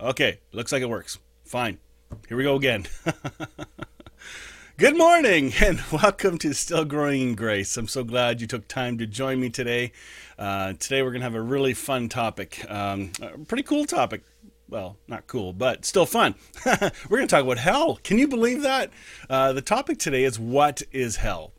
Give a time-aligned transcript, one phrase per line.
[0.00, 1.18] Okay, looks like it works.
[1.44, 1.78] Fine.
[2.28, 2.86] Here we go again.
[4.76, 7.76] Good morning and welcome to Still Growing in Grace.
[7.76, 9.90] I'm so glad you took time to join me today.
[10.38, 13.10] Uh, today we're going to have a really fun topic, um,
[13.48, 14.22] pretty cool topic.
[14.68, 16.36] Well, not cool, but still fun.
[16.64, 17.98] we're going to talk about hell.
[18.04, 18.92] Can you believe that?
[19.28, 21.50] Uh, the topic today is what is hell?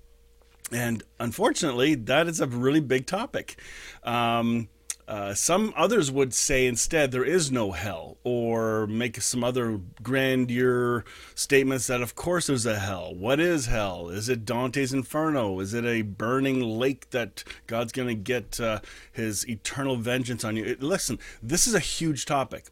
[0.71, 3.59] And unfortunately, that is a really big topic.
[4.03, 4.69] Um,
[5.09, 11.03] uh, some others would say instead there is no hell, or make some other grandeur
[11.33, 13.15] statements that of course there's a hell.
[13.15, 14.09] What is hell?
[14.09, 15.59] Is it Dante's Inferno?
[15.59, 20.55] Is it a burning lake that God's going to get uh, his eternal vengeance on
[20.55, 20.63] you?
[20.63, 22.67] It, listen, this is a huge topic.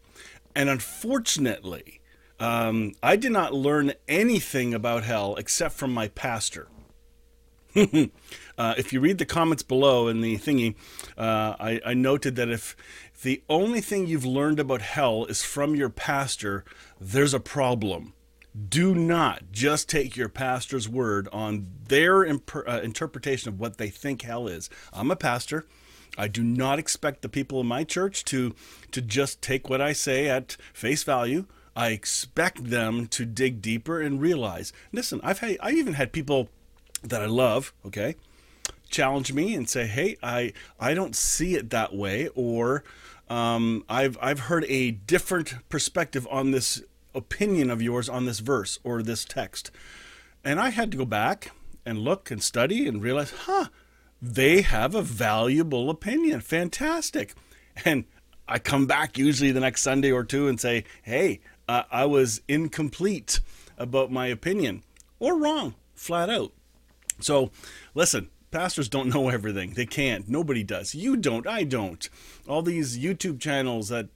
[0.55, 2.01] And unfortunately,
[2.39, 6.67] um, I did not learn anything about hell except from my pastor.
[8.57, 10.75] uh, if you read the comments below in the thingy,
[11.17, 12.75] uh, I, I noted that if
[13.21, 16.65] the only thing you've learned about hell is from your pastor,
[16.99, 18.13] there's a problem.
[18.69, 23.89] Do not just take your pastor's word on their imp- uh, interpretation of what they
[23.89, 24.69] think hell is.
[24.91, 25.67] I'm a pastor.
[26.17, 28.55] I do not expect the people in my church to
[28.91, 31.45] to just take what I say at face value.
[31.75, 34.73] I expect them to dig deeper and realize.
[34.91, 36.49] Listen, I've had I even had people
[37.09, 38.15] that I love, okay,
[38.89, 42.83] challenge me and say, "Hey, I I don't see it that way," or
[43.29, 46.81] um, I've I've heard a different perspective on this
[47.13, 49.71] opinion of yours on this verse or this text,
[50.43, 51.51] and I had to go back
[51.85, 53.67] and look and study and realize, huh,
[54.21, 56.41] they have a valuable opinion.
[56.41, 57.33] Fantastic,
[57.85, 58.05] and
[58.47, 62.41] I come back usually the next Sunday or two and say, "Hey, uh, I was
[62.47, 63.39] incomplete
[63.77, 64.83] about my opinion
[65.19, 66.53] or wrong, flat out."
[67.19, 67.51] So,
[67.95, 69.73] listen, pastors don't know everything.
[69.73, 70.27] They can't.
[70.27, 70.95] Nobody does.
[70.95, 71.47] You don't.
[71.47, 72.09] I don't.
[72.47, 74.07] All these YouTube channels that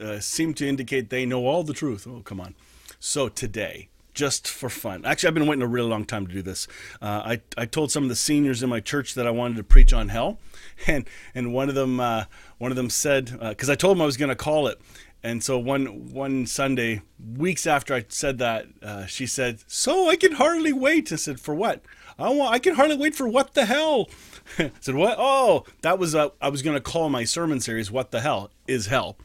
[0.00, 2.06] uh, seem to indicate they know all the truth.
[2.06, 2.54] Oh, come on.
[2.98, 5.04] So, today, just for fun.
[5.04, 6.66] Actually, I've been waiting a really long time to do this.
[7.00, 9.64] Uh, I, I told some of the seniors in my church that I wanted to
[9.64, 10.38] preach on hell,
[10.86, 12.24] and and one of them uh,
[12.58, 14.80] one of them said because uh, I told them I was going to call it,
[15.22, 17.02] and so one one Sunday,
[17.36, 21.40] weeks after I said that, uh, she said, "So I can hardly wait." I said,
[21.40, 21.82] "For what?"
[22.18, 22.54] I want.
[22.54, 24.08] I can hardly wait for what the hell.
[24.58, 25.16] I said what?
[25.18, 28.50] Oh, that was a, I was going to call my sermon series "What the hell
[28.66, 29.16] is hell."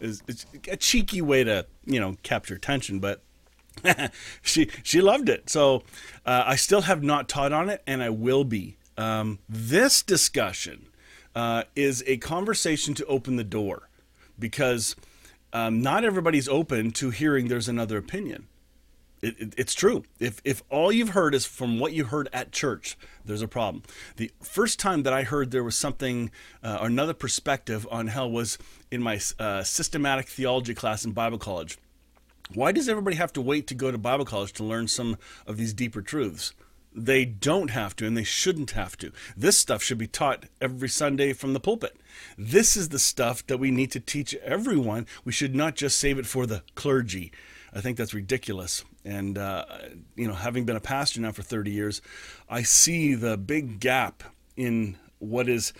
[0.00, 3.22] Is it's a cheeky way to you know capture attention, but
[4.42, 5.48] she she loved it.
[5.48, 5.84] So
[6.26, 8.76] uh, I still have not taught on it, and I will be.
[8.96, 10.86] Um, this discussion
[11.34, 13.88] uh, is a conversation to open the door
[14.38, 14.94] because
[15.54, 18.48] um, not everybody's open to hearing there's another opinion.
[19.22, 20.02] It, it, it's true.
[20.18, 23.84] If if all you've heard is from what you heard at church, there's a problem.
[24.16, 26.30] The first time that I heard there was something
[26.62, 28.58] uh, another perspective on hell was
[28.90, 31.78] in my uh, systematic theology class in Bible college.
[32.52, 35.16] Why does everybody have to wait to go to Bible college to learn some
[35.46, 36.52] of these deeper truths?
[36.94, 39.10] They don't have to, and they shouldn't have to.
[39.36, 41.96] This stuff should be taught every Sunday from the pulpit.
[42.38, 45.06] This is the stuff that we need to teach everyone.
[45.24, 47.32] We should not just save it for the clergy.
[47.74, 48.84] I think that's ridiculous.
[49.04, 49.64] And, uh,
[50.14, 52.00] you know, having been a pastor now for 30 years,
[52.48, 54.22] I see the big gap
[54.56, 55.72] in what is,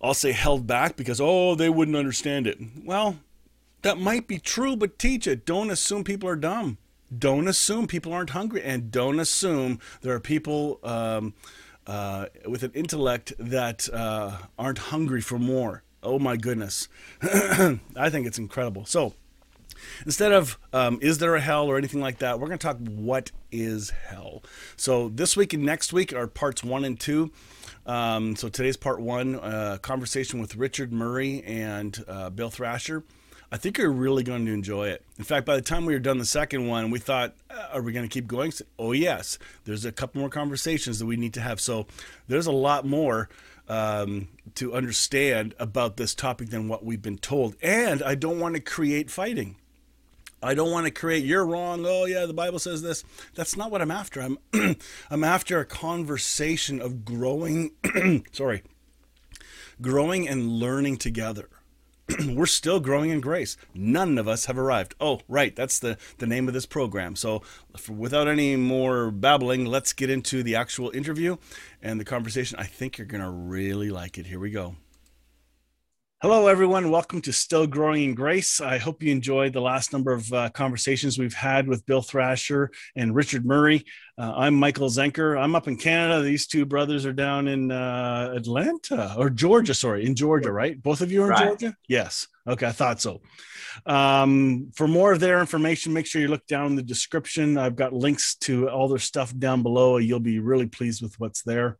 [0.00, 2.58] I'll say, held back because, oh, they wouldn't understand it.
[2.84, 3.18] Well,
[3.82, 5.44] that might be true, but teach it.
[5.44, 6.78] Don't assume people are dumb.
[7.16, 8.62] Don't assume people aren't hungry.
[8.62, 11.34] And don't assume there are people um,
[11.86, 15.82] uh, with an intellect that uh, aren't hungry for more.
[16.02, 16.88] Oh, my goodness.
[17.22, 18.86] I think it's incredible.
[18.86, 19.14] So,
[20.04, 22.78] Instead of um, is there a hell or anything like that, we're going to talk
[22.78, 24.42] what is hell.
[24.76, 27.30] So this week and next week are parts one and two.
[27.86, 33.04] Um, so today's part one, uh, conversation with Richard Murray and uh, Bill Thrasher.
[33.52, 35.04] I think you're really going to enjoy it.
[35.18, 37.82] In fact, by the time we were done the second one, we thought, uh, are
[37.82, 38.52] we going to keep going?
[38.78, 39.38] Oh, yes.
[39.64, 41.60] There's a couple more conversations that we need to have.
[41.60, 41.86] So
[42.28, 43.28] there's a lot more
[43.68, 47.56] um, to understand about this topic than what we've been told.
[47.60, 49.56] And I don't want to create fighting.
[50.42, 51.84] I don't want to create you're wrong.
[51.86, 53.04] Oh yeah, the Bible says this.
[53.34, 54.22] That's not what I'm after.
[54.22, 54.38] I'm
[55.10, 57.72] I'm after a conversation of growing
[58.32, 58.62] sorry.
[59.82, 61.48] Growing and learning together.
[62.34, 63.56] we're still growing in grace.
[63.74, 64.94] None of us have arrived.
[65.00, 67.16] Oh, right, that's the the name of this program.
[67.16, 67.42] So,
[67.76, 71.36] for, without any more babbling, let's get into the actual interview
[71.82, 72.58] and the conversation.
[72.58, 74.26] I think you're gonna really like it.
[74.26, 74.76] Here we go.
[76.22, 76.90] Hello, everyone.
[76.90, 78.60] Welcome to Still Growing in Grace.
[78.60, 82.70] I hope you enjoyed the last number of uh, conversations we've had with Bill Thrasher
[82.94, 83.86] and Richard Murray.
[84.18, 85.42] Uh, I'm Michael Zenker.
[85.42, 86.20] I'm up in Canada.
[86.20, 90.82] These two brothers are down in uh, Atlanta or Georgia, sorry, in Georgia, right?
[90.82, 91.58] Both of you are in right.
[91.58, 91.74] Georgia?
[91.88, 92.28] Yes.
[92.46, 93.22] Okay, I thought so.
[93.86, 97.56] Um, for more of their information, make sure you look down in the description.
[97.56, 99.96] I've got links to all their stuff down below.
[99.96, 101.78] You'll be really pleased with what's there.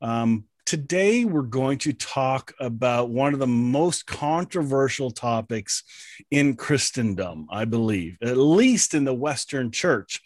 [0.00, 5.82] Um, Today, we're going to talk about one of the most controversial topics
[6.30, 10.22] in Christendom, I believe, at least in the Western church.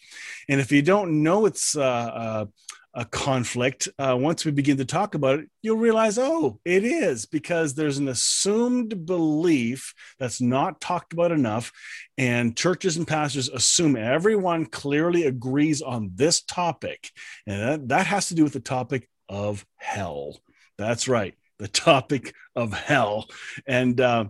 [0.48, 2.46] And if you don't know it's uh, uh,
[2.94, 7.26] a conflict, uh, once we begin to talk about it, you'll realize, oh, it is
[7.26, 11.72] because there's an assumed belief that's not talked about enough.
[12.16, 17.10] And churches and pastors assume everyone clearly agrees on this topic.
[17.44, 20.40] And that, that has to do with the topic of hell.
[20.76, 23.28] That's right, the topic of hell.
[23.66, 24.26] And uh,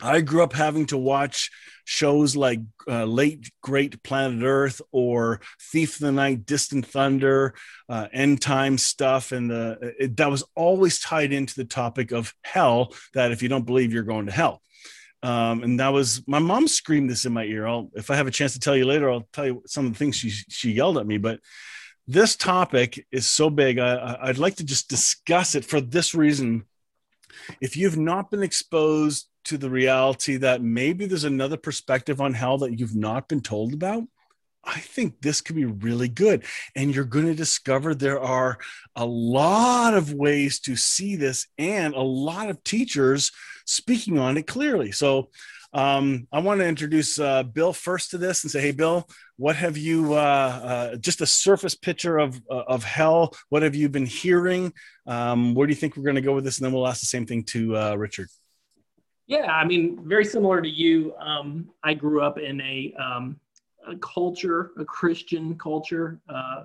[0.00, 1.50] I grew up having to watch
[1.84, 7.54] shows like uh, Late Great Planet Earth or Thief of the Night, Distant Thunder,
[7.88, 12.34] uh, End Time stuff, and the it, that was always tied into the topic of
[12.42, 12.94] hell.
[13.14, 14.62] That if you don't believe, you're going to hell.
[15.22, 17.66] Um, and that was my mom screamed this in my ear.
[17.66, 19.92] I'll, if I have a chance to tell you later, I'll tell you some of
[19.92, 21.18] the things she she yelled at me.
[21.18, 21.40] But
[22.06, 23.78] this topic is so big.
[23.78, 26.64] I, I'd like to just discuss it for this reason.
[27.60, 32.58] If you've not been exposed to the reality that maybe there's another perspective on hell
[32.58, 34.04] that you've not been told about,
[34.64, 36.44] I think this could be really good.
[36.76, 38.58] And you're going to discover there are
[38.94, 43.32] a lot of ways to see this and a lot of teachers
[43.64, 44.92] speaking on it clearly.
[44.92, 45.30] So
[45.72, 49.56] um, I want to introduce uh, Bill first to this and say, hey, Bill, what
[49.56, 53.34] have you, uh, uh, just a surface picture of, uh, of hell?
[53.48, 54.72] What have you been hearing?
[55.06, 56.58] Um, where do you think we're going to go with this?
[56.58, 58.28] And then we'll ask the same thing to uh, Richard.
[59.26, 61.14] Yeah, I mean, very similar to you.
[61.16, 63.40] Um, I grew up in a, um,
[63.86, 66.20] a culture, a Christian culture.
[66.28, 66.64] Uh,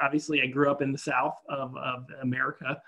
[0.00, 2.80] obviously, I grew up in the South of, of America,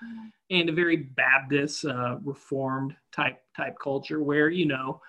[0.50, 5.00] and a very Baptist, uh, Reformed type type culture, where you know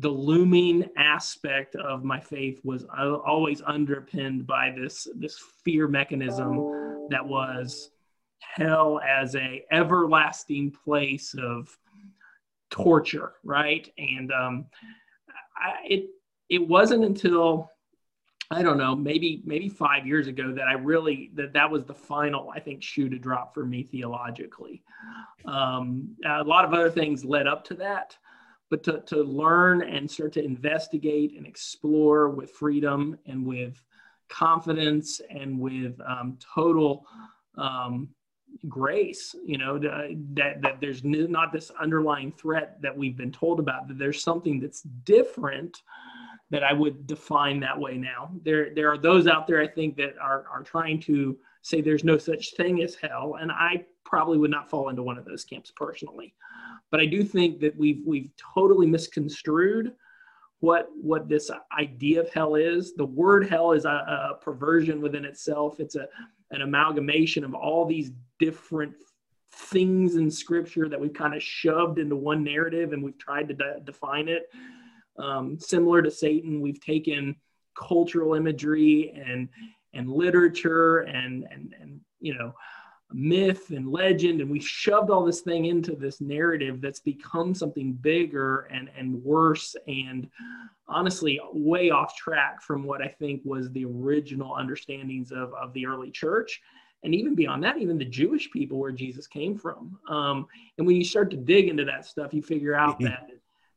[0.00, 7.26] the looming aspect of my faith was always underpinned by this this fear mechanism that
[7.26, 7.90] was
[8.38, 11.76] hell as a everlasting place of
[12.70, 14.66] torture right and um,
[15.56, 16.10] I, it
[16.48, 17.70] it wasn't until
[18.52, 21.94] I don't know, maybe maybe five years ago that I really that that was the
[21.94, 24.82] final I think shoe to drop for me theologically.
[25.44, 28.16] Um, a lot of other things led up to that,
[28.70, 33.82] but to, to learn and start to investigate and explore with freedom and with
[34.28, 37.04] confidence and with um, total
[37.58, 38.08] um,
[38.68, 43.88] grace you know that, that there's not this underlying threat that we've been told about
[43.88, 45.82] that there's something that's different
[46.50, 48.30] that i would define that way now.
[48.44, 52.04] There there are those out there i think that are are trying to say there's
[52.04, 55.44] no such thing as hell and i probably would not fall into one of those
[55.44, 56.34] camps personally
[56.90, 59.92] but I do think that we've we've totally misconstrued
[60.60, 62.94] what what this idea of hell is.
[62.94, 65.80] The word hell is a, a perversion within itself.
[65.80, 66.06] It's a
[66.50, 68.94] an amalgamation of all these different
[69.52, 73.54] things in scripture that we've kind of shoved into one narrative and we've tried to
[73.54, 74.48] de- define it.
[75.18, 77.36] Um, similar to Satan, we've taken
[77.76, 79.48] cultural imagery and
[79.94, 82.52] and literature and and and you know
[83.12, 87.92] myth and legend and we shoved all this thing into this narrative that's become something
[87.92, 90.28] bigger and and worse and
[90.88, 95.86] honestly way off track from what i think was the original understandings of, of the
[95.86, 96.60] early church.
[97.02, 99.98] And even beyond that even the jewish people where jesus came from.
[100.08, 100.46] Um,
[100.78, 103.30] and when you start to dig into that stuff you figure out that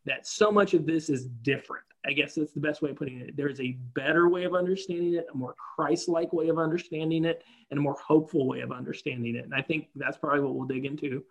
[0.06, 3.20] that so much of this is different I guess that's the best way of putting
[3.22, 3.38] it.
[3.38, 7.44] There is a better way of understanding it, a more Christ-like way of understanding it,
[7.72, 9.46] and a more hopeful way of understanding it.
[9.46, 11.24] And I think that's probably what we'll dig into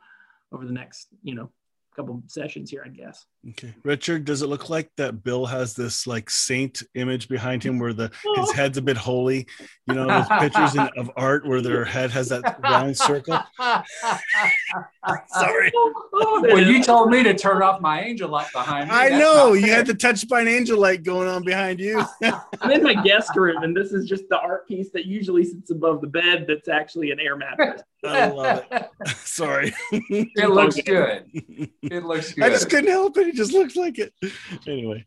[0.50, 1.50] over the next, you know,
[1.95, 3.27] couple sessions here, I guess.
[3.51, 7.79] Okay, Richard, does it look like that Bill has this like saint image behind him
[7.79, 8.53] where the his oh.
[8.53, 9.47] head's a bit holy?
[9.87, 13.41] You know, those pictures in, of art where their head has that round circle.
[15.29, 15.73] Sorry.
[16.13, 18.95] Well, you told me to turn off my angel light behind me.
[18.95, 22.03] I That's know you had the touch by an angel light going on behind you.
[22.61, 25.71] I'm in my guest room, and this is just the art piece that usually sits
[25.71, 26.47] above the bed.
[26.49, 27.83] That's actually an air mattress.
[28.05, 28.91] I love it.
[29.17, 29.73] Sorry.
[29.93, 31.27] it looks good.
[31.83, 32.45] It looks good.
[32.45, 33.29] I just couldn't help it.
[33.29, 34.13] It just looks like it.
[34.67, 35.05] Anyway.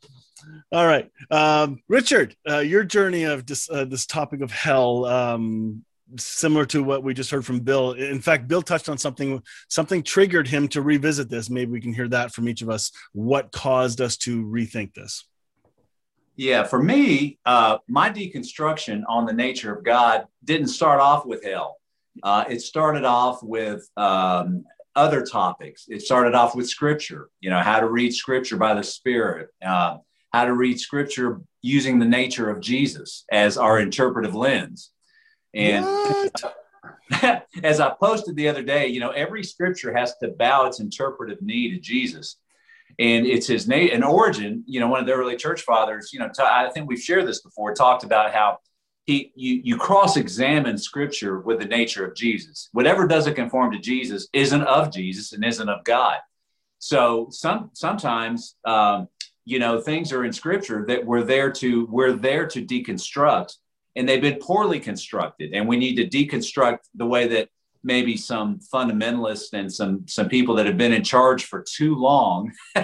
[0.72, 1.10] All right.
[1.32, 5.84] Um, Richard, uh, your journey of this, uh, this topic of hell, um,
[6.18, 7.94] similar to what we just heard from Bill.
[7.94, 11.50] In fact, Bill touched on something, something triggered him to revisit this.
[11.50, 12.92] Maybe we can hear that from each of us.
[13.14, 15.26] What caused us to rethink this?
[16.36, 21.44] Yeah, for me, uh, my deconstruction on the nature of God didn't start off with
[21.44, 21.78] hell.
[22.24, 24.64] Uh, it started off with um,
[24.96, 25.86] other topics.
[25.88, 29.98] It started off with scripture, you know, how to read scripture by the Spirit, uh,
[30.32, 34.92] how to read scripture using the nature of Jesus as our interpretive lens.
[35.54, 35.86] And
[37.64, 41.42] as I posted the other day, you know, every scripture has to bow its interpretive
[41.42, 42.38] knee to Jesus
[43.00, 46.20] and it's his name and Origen you know one of the early church fathers you
[46.20, 48.60] know t- I think we've shared this before talked about how
[49.06, 52.70] he you, you cross-examine scripture with the nature of jesus.
[52.72, 56.20] Whatever doesn't conform to jesus isn't of jesus and isn't of god.
[56.80, 59.08] So some sometimes um,
[59.46, 63.54] you know things are in scripture that we're there to we're there to deconstruct
[63.96, 67.50] and they've been poorly constructed and we need to deconstruct the way that
[67.84, 72.52] maybe some fundamentalists and some some people that have been in charge for too long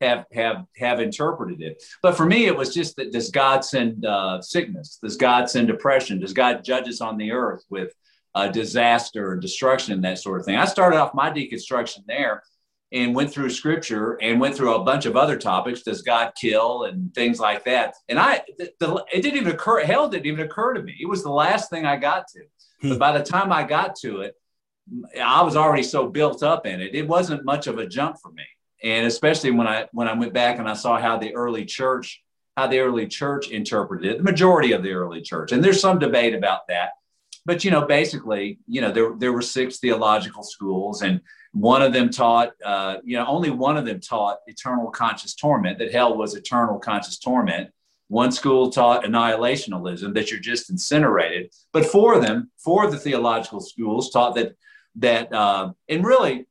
[0.00, 1.82] have have have interpreted it.
[2.02, 4.98] But for me, it was just that does God send uh, sickness?
[5.02, 6.20] Does God send depression?
[6.20, 7.92] Does God judge us on the earth with
[8.34, 10.56] uh, disaster and destruction and that sort of thing?
[10.56, 12.42] I started off my deconstruction there
[12.92, 15.82] and went through scripture and went through a bunch of other topics.
[15.82, 17.94] Does God kill and things like that?
[18.08, 19.84] And I, the, the, it didn't even occur.
[19.84, 20.94] Hell didn't even occur to me.
[21.00, 22.42] It was the last thing I got to.
[22.82, 22.98] But hmm.
[22.98, 24.34] by the time I got to it,
[25.20, 26.94] I was already so built up in it.
[26.94, 28.44] It wasn't much of a jump for me.
[28.82, 32.22] And especially when I when I went back and I saw how the early church
[32.56, 35.52] how the early church interpreted it, the majority of the early church.
[35.52, 36.90] And there's some debate about that.
[37.46, 41.20] But you know, basically, you know, there there were six theological schools, and
[41.52, 45.78] one of them taught, uh, you know, only one of them taught eternal conscious torment,
[45.78, 47.70] that hell was eternal conscious torment.
[48.08, 52.98] One school taught annihilationism that you're just incinerated, but four of them, four of the
[52.98, 54.54] theological schools taught that
[54.96, 56.46] that uh, and really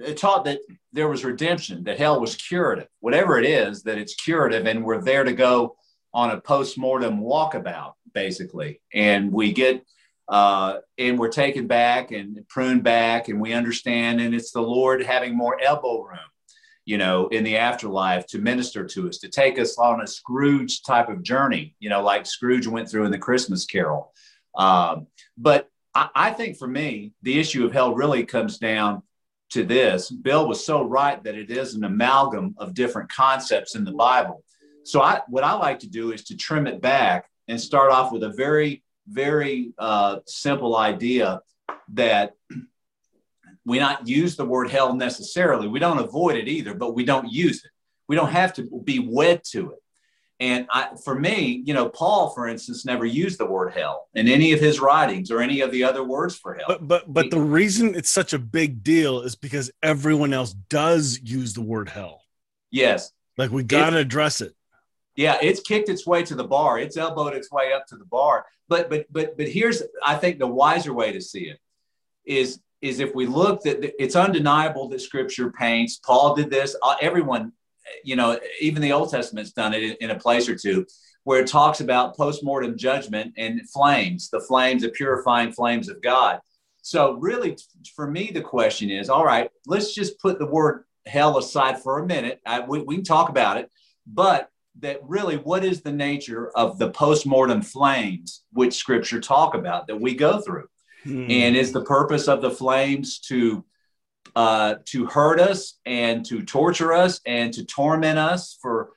[0.00, 0.60] it taught that
[0.92, 5.00] there was redemption, that hell was curative, whatever it is, that it's curative, and we're
[5.00, 5.76] there to go
[6.12, 9.84] on a post-mortem walkabout, basically, and we get
[10.28, 15.02] uh, and we're taken back and pruned back, and we understand, and it's the Lord
[15.02, 16.18] having more elbow room
[16.90, 20.82] you know, in the afterlife to minister to us, to take us on a Scrooge
[20.82, 24.12] type of journey, you know, like Scrooge went through in the Christmas Carol.
[24.56, 29.02] Um, but I, I think for me, the issue of hell really comes down
[29.50, 30.10] to this.
[30.10, 34.44] Bill was so right that it is an amalgam of different concepts in the Bible.
[34.84, 38.12] So I, what I like to do is to trim it back and start off
[38.12, 41.40] with a very, very uh, simple idea
[41.94, 42.32] that
[43.64, 45.68] we not use the word hell necessarily.
[45.68, 47.70] We don't avoid it either, but we don't use it.
[48.08, 49.79] We don't have to be wed to it.
[50.40, 54.26] And I, for me, you know, Paul, for instance, never used the word hell in
[54.26, 56.64] any of his writings or any of the other words for hell.
[56.66, 60.54] But but but he, the reason it's such a big deal is because everyone else
[60.54, 62.22] does use the word hell.
[62.70, 63.12] Yes.
[63.36, 64.54] Like we got to address it.
[65.14, 66.78] Yeah, it's kicked its way to the bar.
[66.78, 68.46] It's elbowed its way up to the bar.
[68.68, 71.58] But but but but here's I think the wiser way to see it
[72.24, 76.96] is is if we look that it's undeniable that scripture paints paul did this uh,
[77.00, 77.52] everyone
[78.04, 80.86] you know even the old testament's done it in a place or two
[81.24, 86.40] where it talks about post-mortem judgment and flames the flames the purifying flames of god.
[86.82, 87.56] So really
[87.94, 91.98] for me the question is all right let's just put the word hell aside for
[91.98, 92.40] a minute.
[92.46, 93.70] I, we, we can talk about it
[94.06, 99.86] but that really what is the nature of the post-mortem flames which scripture talk about
[99.88, 100.66] that we go through?
[101.04, 101.30] Hmm.
[101.30, 103.64] And is the purpose of the flames to
[104.36, 108.90] uh, to hurt us and to torture us and to torment us for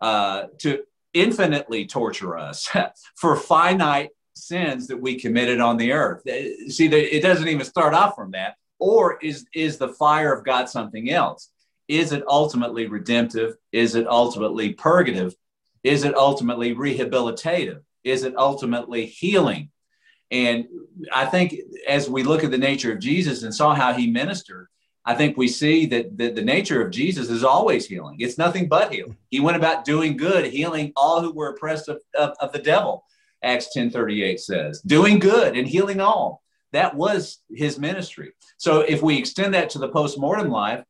[0.00, 2.68] uh, to infinitely torture us
[3.16, 6.26] for finite sins that we committed on the earth.
[6.26, 8.56] Uh, see, it doesn't even start off from that.
[8.78, 11.50] Or is is the fire of God something else?
[11.88, 13.56] Is it ultimately redemptive?
[13.72, 15.34] Is it ultimately purgative?
[15.82, 17.82] Is it ultimately rehabilitative?
[18.02, 19.70] Is it ultimately healing?
[20.30, 20.66] And
[21.12, 21.54] I think
[21.86, 24.68] as we look at the nature of Jesus and saw how he ministered,
[25.06, 28.16] I think we see that the, the nature of Jesus is always healing.
[28.20, 29.18] It's nothing but healing.
[29.30, 33.04] He went about doing good, healing all who were oppressed of, of, of the devil,
[33.42, 36.42] Acts 10 38 says, doing good and healing all.
[36.72, 38.32] That was his ministry.
[38.56, 40.84] So if we extend that to the post-mortem life,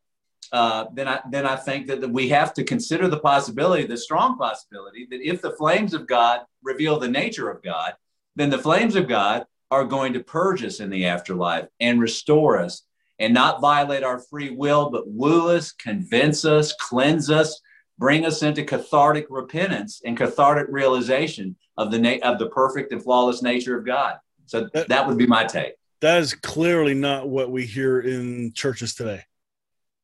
[0.53, 3.97] uh, then I then I think that, that we have to consider the possibility, the
[3.97, 7.95] strong possibility, that if the flames of God reveal the nature of God,
[8.37, 12.59] then the flames of God are going to purge us in the afterlife and restore
[12.59, 12.83] us
[13.19, 17.61] and not violate our free will, but woo us, convince us, cleanse us,
[17.99, 23.03] bring us into cathartic repentance and cathartic realization of the na- of the perfect and
[23.03, 24.17] flawless nature of God.
[24.47, 25.75] So that, that would be my take.
[26.01, 29.23] That is clearly not what we hear in churches today.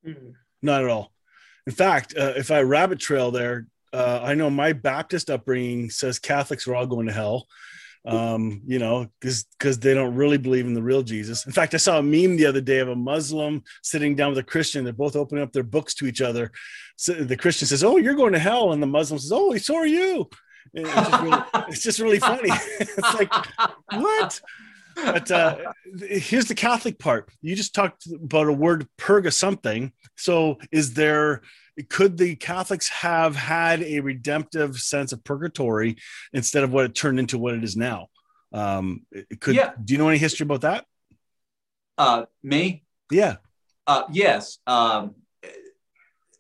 [0.07, 0.31] Mm-hmm.
[0.63, 1.13] Not at all.
[1.67, 6.19] In fact, uh, if I rabbit trail there, uh, I know my Baptist upbringing says
[6.19, 7.47] Catholics are all going to hell.
[8.07, 11.45] Um, you know, because because they don't really believe in the real Jesus.
[11.45, 14.39] In fact, I saw a meme the other day of a Muslim sitting down with
[14.39, 14.85] a Christian.
[14.85, 16.51] They're both opening up their books to each other.
[16.97, 19.77] So the Christian says, "Oh, you're going to hell," and the Muslim says, "Oh, so
[19.77, 20.31] are you."
[20.73, 22.51] It's just, really, it's just really funny.
[22.81, 23.33] it's like
[23.93, 24.41] what?
[24.97, 25.57] But uh,
[25.99, 27.31] here's the Catholic part.
[27.43, 29.93] You just talked about a word purga something.
[30.17, 31.43] So is there
[31.89, 35.97] could the Catholics have had a redemptive sense of purgatory
[36.33, 38.09] instead of what it turned into what it is now?
[38.53, 39.07] Um,
[39.41, 39.73] could yeah.
[39.83, 40.85] do you know any history about that?
[41.97, 42.85] Uh, me?
[43.11, 43.37] Yeah.
[43.87, 44.59] Uh, yes.
[44.67, 45.15] Um,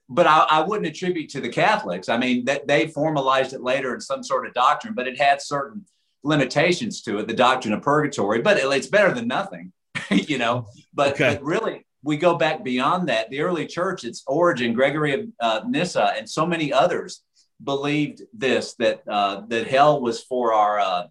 [0.08, 2.08] but I, I, wouldn't attribute to the Catholics.
[2.08, 5.40] I mean, that they formalized it later in some sort of doctrine, but it had
[5.40, 5.84] certain
[6.24, 8.42] limitations to it, the doctrine of purgatory.
[8.42, 9.72] But it, it's better than nothing,
[10.10, 10.66] you know.
[10.92, 11.34] But, okay.
[11.34, 13.30] but really, we go back beyond that.
[13.30, 17.22] The early church, its Origen, Gregory of uh, Nyssa, and so many others
[17.62, 20.80] believed this that uh, that hell was for our.
[20.80, 21.06] Uh,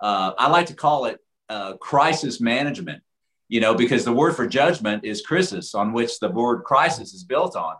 [0.00, 3.02] uh I like to call it uh, crisis management.
[3.48, 7.22] You know, because the word for judgment is crisis, on which the word crisis is
[7.22, 7.76] built on,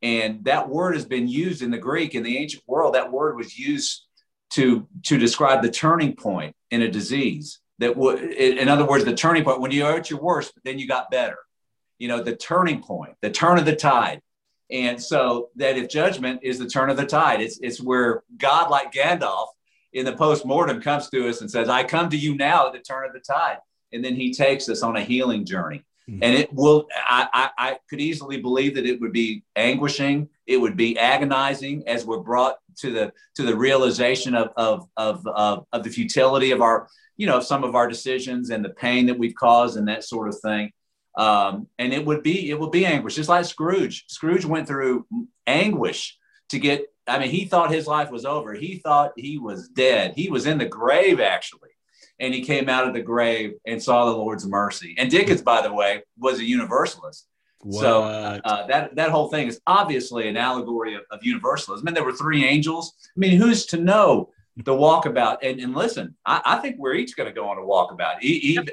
[0.00, 2.94] and that word has been used in the Greek in the ancient world.
[2.94, 4.06] That word was used
[4.50, 7.60] to to describe the turning point in a disease.
[7.80, 10.80] That would, in other words, the turning point when you're at your worst, but then
[10.80, 11.36] you got better
[11.98, 14.20] you know, the turning point, the turn of the tide.
[14.70, 18.70] And so that if judgment is the turn of the tide, it's, it's where God,
[18.70, 19.46] like Gandalf
[19.94, 22.80] in the post-mortem, comes to us and says, I come to you now at the
[22.80, 23.58] turn of the tide.
[23.92, 25.84] And then he takes us on a healing journey.
[26.08, 26.22] Mm-hmm.
[26.22, 30.28] And it will, I, I, I could easily believe that it would be anguishing.
[30.46, 35.26] It would be agonizing as we're brought to the, to the realization of, of, of,
[35.26, 39.06] of, of the futility of our, you know, some of our decisions and the pain
[39.06, 40.70] that we've caused and that sort of thing.
[41.18, 44.04] Um, and it would be it would be anguish, just like Scrooge.
[44.06, 45.04] Scrooge went through
[45.46, 46.16] anguish
[46.50, 46.86] to get.
[47.08, 48.54] I mean, he thought his life was over.
[48.54, 50.14] He thought he was dead.
[50.14, 51.70] He was in the grave actually,
[52.20, 54.94] and he came out of the grave and saw the Lord's mercy.
[54.96, 57.26] And Dickens, by the way, was a Universalist.
[57.62, 57.80] What?
[57.80, 61.88] So uh, that that whole thing is obviously an allegory of, of universalism.
[61.88, 62.94] And there were three angels.
[63.04, 65.38] I mean, who's to know the walkabout?
[65.42, 68.22] And, and listen, I, I think we're each going to go on a walkabout.
[68.22, 68.68] Even,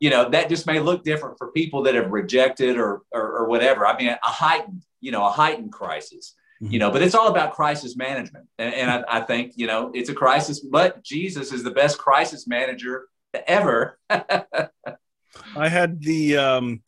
[0.00, 3.48] you know that just may look different for people that have rejected or or, or
[3.48, 6.72] whatever i mean a heightened you know a heightened crisis mm-hmm.
[6.72, 9.90] you know but it's all about crisis management and, and I, I, think you know
[9.94, 13.08] it's a crisis but jesus is the best crisis manager
[13.46, 14.68] ever i
[15.68, 16.82] had the um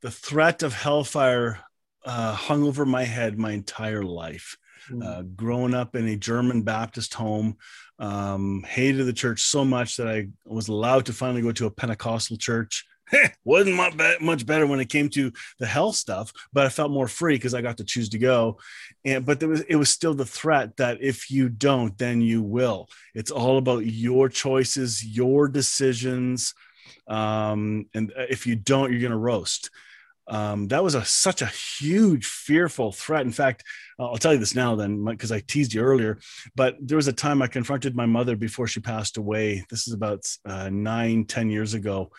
[0.00, 1.60] the threat of hellfire
[2.04, 4.56] uh, hung over my head my entire life
[4.90, 5.02] mm-hmm.
[5.02, 7.56] uh, growing up in a german baptist home
[7.98, 11.70] um, hated the church so much that I was allowed to finally go to a
[11.70, 12.84] Pentecostal church.
[13.44, 13.76] Wasn't
[14.20, 17.52] much better when it came to the hell stuff, but I felt more free because
[17.52, 18.58] I got to choose to go.
[19.04, 22.42] And but there was it was still the threat that if you don't, then you
[22.42, 22.88] will.
[23.14, 26.54] It's all about your choices, your decisions,
[27.06, 29.70] um, and if you don't, you're to roast
[30.32, 33.24] um, that was a such a huge fearful threat.
[33.26, 33.64] In fact
[33.98, 36.18] i'll tell you this now then because i teased you earlier
[36.56, 39.64] but there was a time i confronted my mother before she passed away.
[39.70, 42.10] This is about uh, nine ten years ago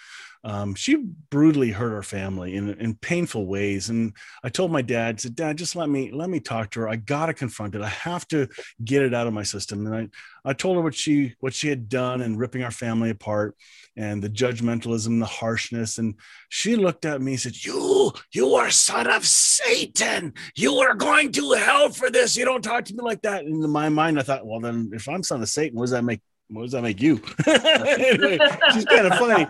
[0.45, 0.95] um, she
[1.29, 3.89] brutally hurt our family in, in painful ways.
[3.89, 6.89] And i told my dad said dad just let me let me talk to her.
[6.89, 7.81] I gotta confront it.
[7.81, 8.49] I have to
[8.83, 9.85] get it out of my system.
[9.85, 13.09] And i i told her what she what she had done and ripping our family
[13.09, 13.55] apart
[13.95, 15.97] and the judgmentalism the harshness.
[15.97, 16.15] And
[16.49, 20.33] she looked at me and said you you are son of satan.
[20.55, 22.35] You are going to hell for this.
[22.35, 23.45] You don't talk to me like that.
[23.45, 25.91] And in my mind i thought well then if i'm son of satan what does
[25.91, 26.21] that make
[26.53, 27.21] what does that make you?
[27.47, 28.37] anyway,
[28.73, 29.47] she's kind of funny.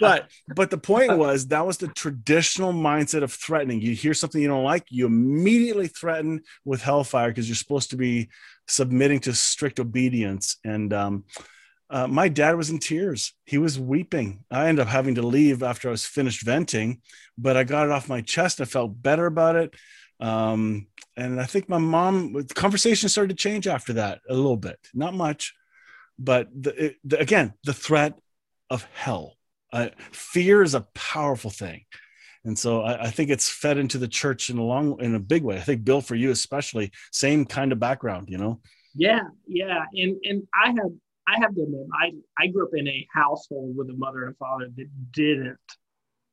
[0.00, 3.80] But but the point was that was the traditional mindset of threatening.
[3.80, 7.96] You hear something you don't like, you immediately threaten with hellfire because you're supposed to
[7.96, 8.30] be
[8.66, 10.56] submitting to strict obedience.
[10.64, 11.24] And um,
[11.88, 13.32] uh, my dad was in tears.
[13.44, 14.44] He was weeping.
[14.50, 17.00] I ended up having to leave after I was finished venting,
[17.38, 18.60] but I got it off my chest.
[18.60, 19.74] I felt better about it.
[20.20, 24.56] Um, and I think my mom, the conversation started to change after that a little
[24.56, 25.54] bit, not much
[26.20, 28.18] but the, it, the, again, the threat
[28.68, 29.36] of hell.
[29.72, 31.84] Uh, fear is a powerful thing,
[32.44, 35.20] and so I, I, think it's fed into the church in a long, in a
[35.20, 35.56] big way.
[35.56, 38.60] I think Bill, for you especially, same kind of background, you know.
[38.96, 40.90] Yeah, yeah, and and I have
[41.30, 44.34] I have to admit, I, I grew up in a household with a mother and
[44.34, 45.58] a father that didn't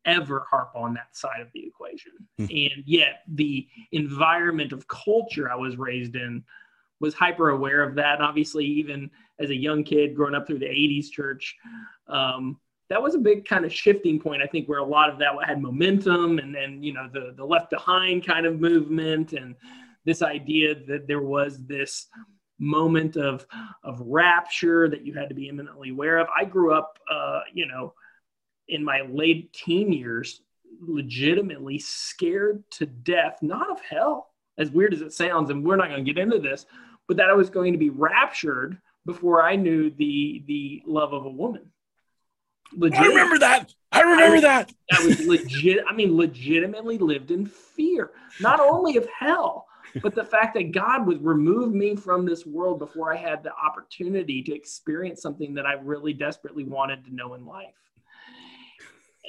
[0.06, 2.14] ever harp on that side of the equation.
[2.38, 2.46] Hmm.
[2.46, 6.44] And yet, the environment of culture I was raised in
[7.00, 8.16] was hyper aware of that.
[8.16, 11.56] And obviously, even as a young kid growing up through the 80s church,
[12.08, 15.20] um, that was a big kind of shifting point, I think, where a lot of
[15.20, 19.56] that had momentum and then, you know, the, the left behind kind of movement and
[20.06, 22.08] this idea that there was this
[22.60, 23.46] moment of,
[23.84, 26.28] of rapture that you had to be imminently aware of.
[26.36, 27.94] I grew up, uh, you know,
[28.70, 30.42] in my late teen years,
[30.82, 35.90] legitimately scared to death, not of hell, as weird as it sounds, and we're not
[35.90, 36.66] going to get into this,
[37.08, 41.26] but that I was going to be raptured before I knew the the love of
[41.26, 41.72] a woman.
[42.74, 43.74] Legit- I remember that.
[43.92, 44.74] I remember I, that.
[44.92, 45.84] I was legit.
[45.88, 49.68] I mean, legitimately lived in fear, not only of hell,
[50.02, 53.54] but the fact that God would remove me from this world before I had the
[53.54, 57.74] opportunity to experience something that I really desperately wanted to know in life.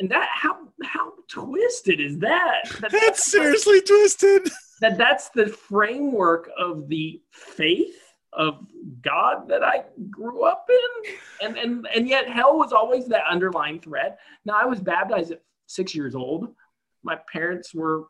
[0.00, 2.62] And that how how twisted is that?
[2.80, 4.48] that that's, that's seriously twisted.
[4.80, 7.96] That that's the framework of the faith
[8.32, 8.66] of
[9.02, 11.14] God that I grew up in.
[11.46, 14.18] And and and yet hell was always that underlying threat.
[14.44, 16.48] Now I was baptized at six years old.
[17.02, 18.04] My parents were,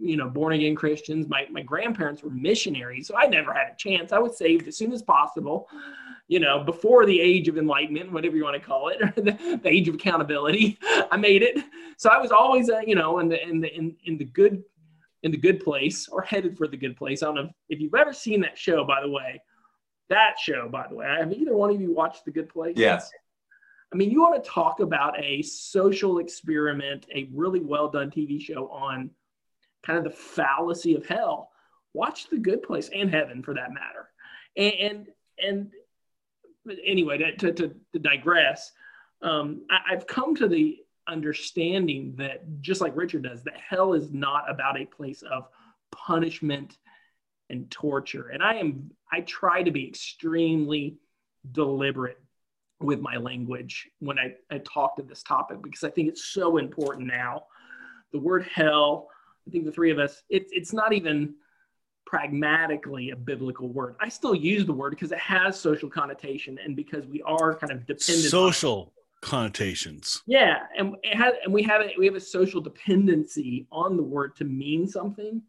[0.00, 1.28] you know, born again Christians.
[1.28, 4.12] My my grandparents were missionaries, so I never had a chance.
[4.12, 5.68] I was saved as soon as possible,
[6.28, 9.68] you know, before the age of enlightenment, whatever you want to call it, the, the,
[9.68, 10.78] age of accountability.
[11.10, 11.58] I made it.
[11.96, 14.62] So I was always, uh, you know, in the in the in, in the good
[15.24, 17.22] in the good place or headed for the good place.
[17.22, 19.42] I don't know if you've ever seen that show, by the way.
[20.10, 22.76] That show, by the way, have either one of you watched The Good Place?
[22.76, 23.10] Yes.
[23.90, 28.38] I mean, you want to talk about a social experiment, a really well done TV
[28.38, 29.10] show on
[29.82, 31.50] kind of the fallacy of hell.
[31.94, 34.10] Watch The Good Place and Heaven, for that matter.
[34.56, 35.06] And
[35.38, 35.70] and,
[36.66, 38.72] and anyway, to, to, to digress,
[39.22, 44.12] um, I, I've come to the understanding that just like Richard does, that hell is
[44.12, 45.48] not about a place of
[45.92, 46.76] punishment
[47.50, 48.28] and torture.
[48.28, 50.98] And I am I try to be extremely
[51.52, 52.18] deliberate
[52.80, 56.56] with my language when I, I talk to this topic because I think it's so
[56.56, 57.44] important now.
[58.12, 59.08] The word hell,
[59.46, 61.34] I think the three of us, it's it's not even
[62.06, 63.96] pragmatically a biblical word.
[64.00, 67.72] I still use the word because it has social connotation and because we are kind
[67.72, 68.93] of dependent social
[69.24, 70.22] connotations.
[70.26, 74.02] Yeah, and it has, and we have a, we have a social dependency on the
[74.02, 75.42] word to mean something,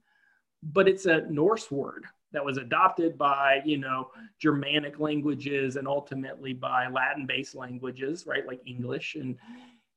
[0.64, 4.10] but it's a Norse word that was adopted by you know
[4.40, 9.38] Germanic languages and ultimately by Latin-based languages, right, like English, and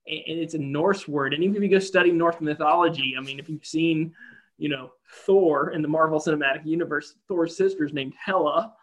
[0.06, 1.32] and it's a Norse word.
[1.32, 4.12] And even if you go study Norse mythology, I mean, if you've seen
[4.58, 4.90] you know
[5.24, 8.74] Thor in the Marvel Cinematic Universe, Thor's sister is named Hela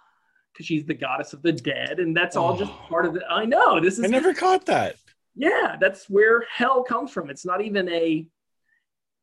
[0.56, 2.58] because she's the goddess of the dead, and that's all oh.
[2.58, 3.24] just part of it.
[3.30, 4.06] I know this is.
[4.06, 4.96] I never caught that.
[5.36, 7.30] Yeah, that's where hell comes from.
[7.30, 8.26] It's not even a.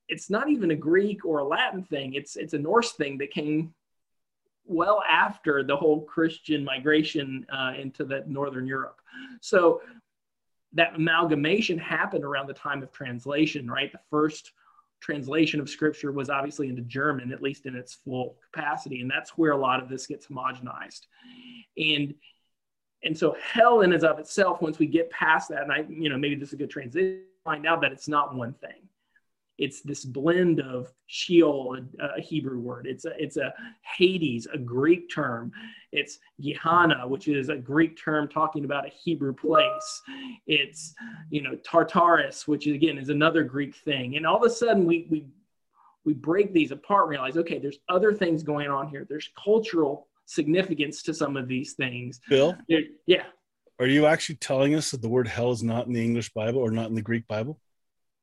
[0.08, 2.14] It's not even a Greek or a Latin thing.
[2.14, 3.72] It's it's a Norse thing that came
[4.64, 9.00] well after the whole Christian migration uh, into the northern Europe.
[9.40, 9.80] So
[10.74, 13.90] that amalgamation happened around the time of translation, right?
[13.90, 14.52] The first
[15.02, 19.00] translation of scripture was obviously into German, at least in its full capacity.
[19.00, 21.00] And that's where a lot of this gets homogenized.
[21.76, 22.14] And
[23.04, 26.08] and so hell in and of itself, once we get past that, and I, you
[26.08, 28.88] know, maybe this is a good transition, find out that it's not one thing
[29.58, 32.86] it's this blend of Sheol, a, Hebrew word.
[32.86, 33.52] It's a, it's a
[33.96, 35.52] Hades, a Greek term.
[35.92, 40.02] It's Gehenna, which is a Greek term talking about a Hebrew place.
[40.46, 40.94] It's,
[41.30, 44.16] you know, Tartarus, which again is another Greek thing.
[44.16, 45.26] And all of a sudden we, we,
[46.04, 49.06] we break these apart and realize, okay, there's other things going on here.
[49.08, 52.20] There's cultural significance to some of these things.
[52.28, 52.56] Bill?
[53.06, 53.24] yeah.
[53.78, 56.60] Are you actually telling us that the word hell is not in the English Bible
[56.60, 57.58] or not in the Greek Bible?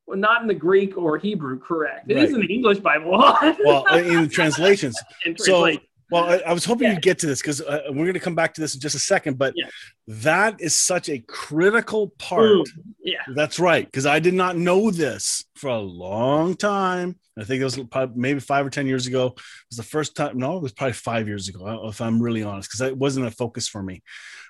[0.09, 2.09] Well, not in the Greek or Hebrew, correct.
[2.09, 2.23] It right.
[2.23, 3.11] is in the English Bible.
[3.63, 4.99] well, in translations.
[5.23, 5.69] in so,
[6.09, 6.93] well, I, I, was hoping yeah.
[6.93, 8.95] you'd get to this because uh, we're going to come back to this in just
[8.95, 9.37] a second.
[9.37, 9.67] But yeah.
[10.07, 12.49] that is such a critical part.
[12.49, 12.65] Ooh,
[13.03, 13.85] yeah, that's right.
[13.85, 17.19] Because I did not know this for a long time.
[17.37, 19.27] I think it was probably maybe five or ten years ago.
[19.27, 20.39] It was the first time.
[20.39, 21.87] No, it was probably five years ago.
[21.87, 24.01] If I'm really honest, because it wasn't a focus for me.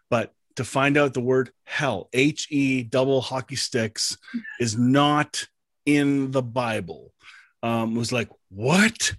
[0.10, 4.18] But to find out the word hell, H E double hockey sticks,
[4.60, 5.48] is not
[5.86, 7.14] in the Bible.
[7.64, 9.14] Um, was like, what?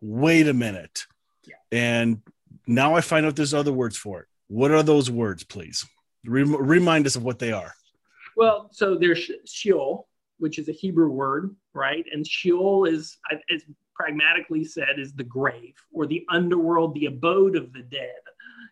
[0.00, 1.06] Wait a minute.
[1.44, 1.56] Yeah.
[1.72, 2.22] And
[2.68, 4.28] now I find out there's other words for it.
[4.46, 5.84] What are those words, please?
[6.24, 7.74] Rem- remind us of what they are.
[8.36, 10.06] Well, so there's Sheol,
[10.38, 12.04] which is a Hebrew word, right?
[12.12, 13.18] And Sheol is,
[13.52, 13.62] as
[13.96, 18.14] pragmatically said, is the grave or the underworld, the abode of the dead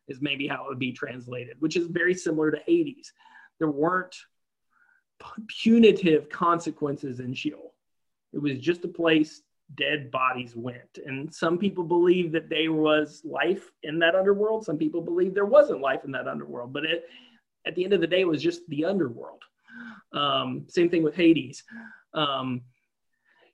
[0.08, 3.12] is maybe how it would be translated, which is very similar to Hades.
[3.58, 4.16] There weren't
[5.48, 7.74] punitive consequences in Sheol.
[8.32, 9.42] It was just a place
[9.74, 10.98] dead bodies went.
[11.04, 14.64] And some people believe that there was life in that underworld.
[14.64, 16.72] Some people believe there wasn't life in that underworld.
[16.72, 17.04] But it,
[17.66, 19.42] at the end of the day, it was just the underworld.
[20.12, 21.62] Um, same thing with Hades.
[22.12, 22.62] Um,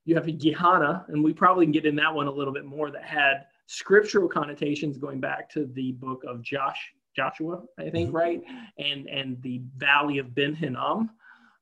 [0.04, 2.64] you have a Gehenna, and we probably can get in that one a little bit
[2.64, 8.08] more that had scriptural connotations going back to the book of Josh, Joshua, I think,
[8.08, 8.16] mm-hmm.
[8.16, 8.42] right?
[8.78, 11.10] And and the Valley of Ben Hinnom.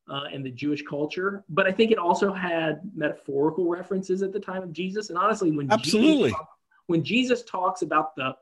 [0.09, 4.39] Uh, and the Jewish culture, but I think it also had metaphorical references at the
[4.39, 5.11] time of Jesus.
[5.11, 6.47] And honestly, when absolutely Jesus,
[6.87, 8.37] when Jesus talks about the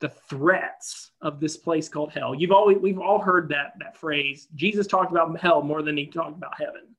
[0.00, 4.46] the threats of this place called hell, you've always we've all heard that that phrase.
[4.54, 6.94] Jesus talked about hell more than he talked about heaven.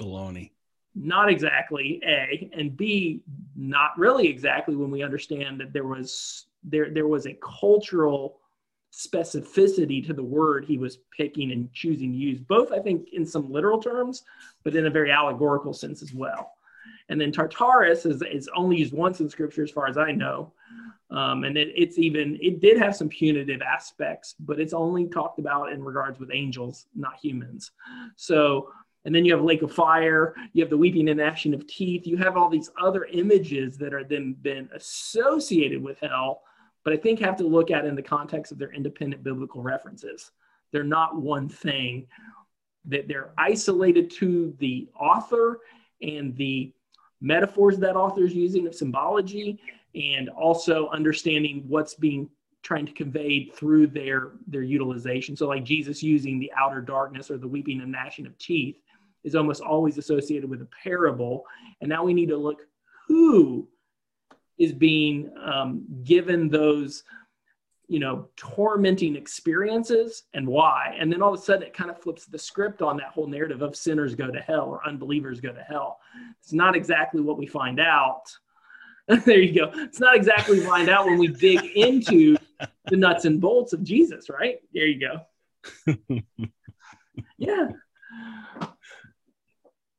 [0.00, 0.50] Baloney
[0.94, 3.22] not exactly a and b
[3.56, 8.38] not really exactly when we understand that there was there there was a cultural
[8.92, 13.24] specificity to the word he was picking and choosing to use both i think in
[13.24, 14.22] some literal terms
[14.64, 16.52] but in a very allegorical sense as well.
[17.08, 20.52] And then tartarus is, is only used once in scripture as far as i know.
[21.10, 25.38] Um, and it, it's even it did have some punitive aspects but it's only talked
[25.38, 27.72] about in regards with angels not humans.
[28.16, 28.70] So
[29.04, 32.06] and then you have lake of fire you have the weeping and gnashing of teeth
[32.06, 36.42] you have all these other images that are then been associated with hell
[36.84, 40.30] but i think have to look at in the context of their independent biblical references.
[40.72, 42.06] They're not one thing
[42.86, 45.60] that they're isolated to the author
[46.00, 46.72] and the
[47.20, 49.60] metaphors that author is using of symbology
[49.94, 52.28] and also understanding what's being
[52.62, 55.36] trying to convey through their their utilization.
[55.36, 58.78] So like jesus using the outer darkness or the weeping and gnashing of teeth
[59.24, 61.44] is almost always associated with a parable.
[61.80, 62.62] And now we need to look
[63.08, 63.68] who
[64.58, 67.04] is being um, given those
[67.88, 70.96] you know tormenting experiences and why.
[70.98, 73.26] And then all of a sudden it kind of flips the script on that whole
[73.26, 75.98] narrative of sinners go to hell or unbelievers go to hell.
[76.40, 78.22] It's not exactly what we find out.
[79.26, 79.72] There you go.
[79.74, 82.36] It's not exactly find out when we dig into
[82.86, 84.60] the nuts and bolts of jesus right?
[84.72, 85.00] There you
[85.86, 85.92] go.
[87.36, 87.68] Yeah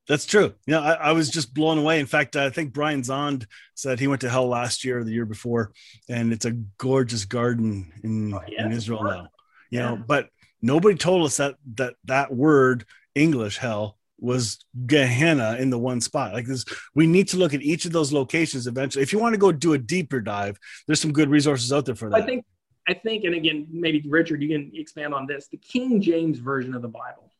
[0.07, 0.53] that's true.
[0.67, 1.99] Yeah, I, I, was just blown away.
[1.99, 5.13] In fact, I think Brian Zahnd said he went to hell last year or the
[5.13, 5.71] year before,
[6.09, 9.27] and it's a gorgeous garden in, oh, yeah, in Israel now.
[9.69, 9.89] You yeah.
[9.89, 10.29] know, but
[10.61, 12.85] nobody told us that that that word
[13.15, 16.33] English hell was Gehenna in the one spot.
[16.33, 19.03] Like this, we need to look at each of those locations eventually.
[19.03, 21.95] If you want to go do a deeper dive, there's some good resources out there
[21.95, 22.21] for that.
[22.21, 22.45] I think,
[22.87, 25.49] I think, and again, maybe Richard, you can expand on this.
[25.49, 27.32] The King James version of the Bible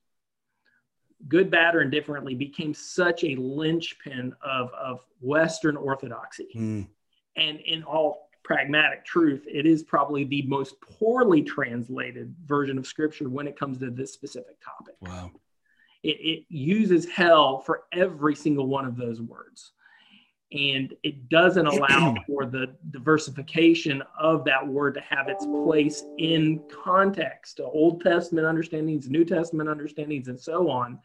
[1.28, 6.50] good, bad, or indifferently became such a linchpin of, of Western orthodoxy.
[6.56, 6.88] Mm.
[7.36, 13.30] And in all pragmatic truth, it is probably the most poorly translated version of scripture
[13.30, 14.96] when it comes to this specific topic.
[15.02, 15.32] Wow.
[16.04, 19.72] It, it uses hell for every single one of those words
[20.54, 26.62] and it doesn't allow for the diversification of that word to have its place in
[26.84, 31.00] context old testament understandings new testament understandings and so on.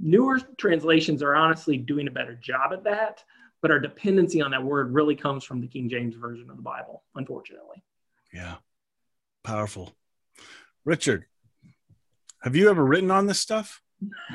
[0.00, 3.22] Newer translations are honestly doing a better job at that
[3.60, 6.62] but our dependency on that word really comes from the king james version of the
[6.62, 7.82] bible unfortunately.
[8.32, 8.56] Yeah.
[9.44, 9.94] Powerful.
[10.84, 11.26] Richard
[12.42, 13.82] have you ever written on this stuff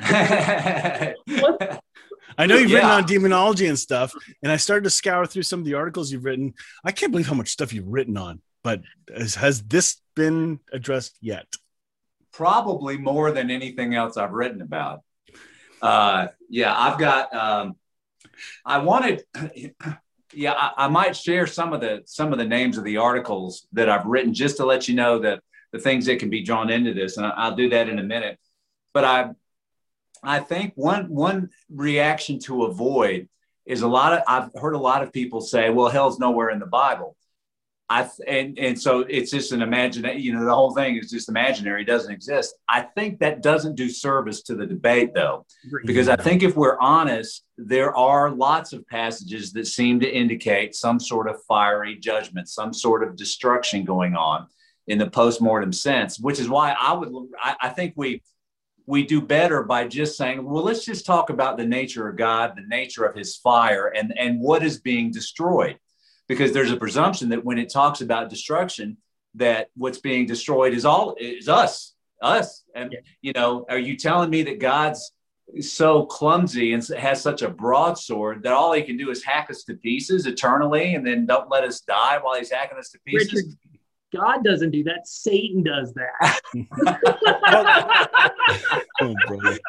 [2.36, 2.76] I know you've yeah.
[2.78, 6.10] written on demonology and stuff, and I started to scour through some of the articles
[6.10, 6.54] you've written.
[6.84, 8.82] I can't believe how much stuff you've written on, but
[9.14, 11.46] has, has this been addressed yet?
[12.32, 15.02] Probably more than anything else I've written about.
[15.80, 17.34] Uh, yeah, I've got.
[17.34, 17.76] Um,
[18.64, 19.24] I wanted.
[20.36, 23.68] Yeah, I, I might share some of the some of the names of the articles
[23.72, 26.70] that I've written just to let you know that the things that can be drawn
[26.70, 28.40] into this, and I'll do that in a minute.
[28.92, 29.30] But I
[30.26, 33.28] I think one one reaction to avoid
[33.66, 36.58] is a lot of I've heard a lot of people say, "Well, hell's nowhere in
[36.58, 37.16] the Bible."
[37.90, 40.20] I and and so it's just an imagination.
[40.20, 42.54] You know, the whole thing is just imaginary; it doesn't exist.
[42.68, 45.44] I think that doesn't do service to the debate, though,
[45.84, 50.74] because I think if we're honest, there are lots of passages that seem to indicate
[50.74, 54.46] some sort of fiery judgment, some sort of destruction going on
[54.86, 56.18] in the post-mortem sense.
[56.18, 58.22] Which is why I would I, I think we
[58.86, 62.52] we do better by just saying, well, let's just talk about the nature of God,
[62.54, 65.78] the nature of his fire, and, and what is being destroyed.
[66.28, 68.96] Because there's a presumption that when it talks about destruction,
[69.34, 72.62] that what's being destroyed is all is us, us.
[72.74, 73.00] And yeah.
[73.20, 75.12] you know, are you telling me that God's
[75.60, 79.64] so clumsy and has such a broadsword that all he can do is hack us
[79.64, 83.34] to pieces eternally and then don't let us die while he's hacking us to pieces?
[83.34, 83.58] Richard,
[84.14, 85.06] God doesn't do that.
[85.06, 86.40] Satan does that.
[89.00, 89.14] oh,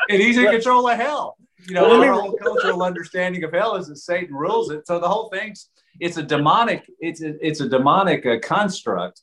[0.10, 1.38] and he's in control of hell.
[1.67, 4.86] You know, well, our own cultural understanding of hell is that Satan rules it.
[4.86, 9.21] So the whole thing's it's a demonic it's a, it's a demonic uh, construct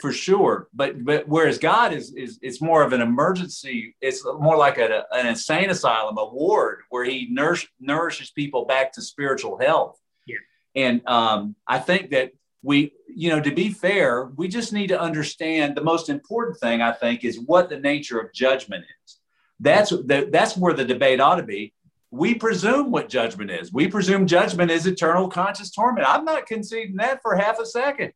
[0.00, 0.68] for sure.
[0.74, 3.94] But but whereas God is is it's more of an emergency.
[4.00, 8.92] It's more like a, an insane asylum, a ward where He nourish, nourishes people back
[8.94, 9.98] to spiritual health.
[10.26, 10.36] Yeah.
[10.74, 12.32] And um, I think that
[12.66, 16.82] we, you know, to be fair, we just need to understand the most important thing.
[16.82, 19.18] I think is what the nature of judgment is.
[19.60, 21.72] That's the, that's where the debate ought to be.
[22.10, 23.72] We presume what judgment is.
[23.72, 26.08] We presume judgment is eternal conscious torment.
[26.08, 28.12] I'm not conceding that for half a second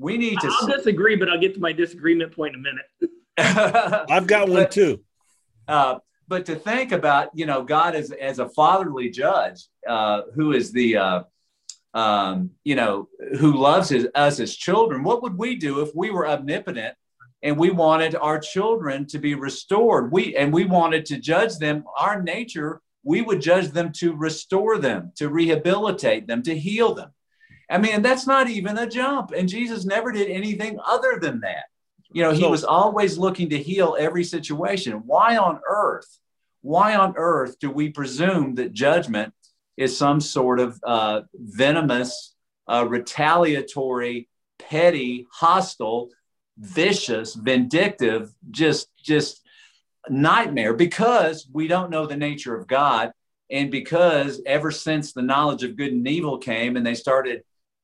[0.00, 0.50] we need to.
[0.60, 3.08] I'll disagree, but I'll get to my disagreement point in a
[3.42, 4.06] minute.
[4.10, 5.00] I've got one but, too.
[5.68, 10.52] Uh, but to think about, you know, God as as a fatherly judge, uh, who
[10.52, 11.22] is the, uh,
[11.94, 15.02] um, you know, who loves his, us as children.
[15.02, 16.94] What would we do if we were omnipotent
[17.42, 20.12] and we wanted our children to be restored?
[20.12, 21.84] We and we wanted to judge them.
[21.98, 27.10] Our nature, we would judge them to restore them, to rehabilitate them, to heal them.
[27.70, 29.30] I mean, that's not even a jump.
[29.30, 31.64] And Jesus never did anything other than that.
[32.12, 35.02] You know, he was always looking to heal every situation.
[35.06, 36.18] Why on earth?
[36.62, 39.32] Why on earth do we presume that judgment
[39.80, 42.34] is some sort of uh, venomous,
[42.68, 46.10] uh, retaliatory, petty, hostile,
[46.58, 49.42] vicious, vindictive, just just
[50.08, 50.74] nightmare?
[50.74, 53.12] Because we don't know the nature of God,
[53.50, 57.42] and because ever since the knowledge of good and evil came, and they started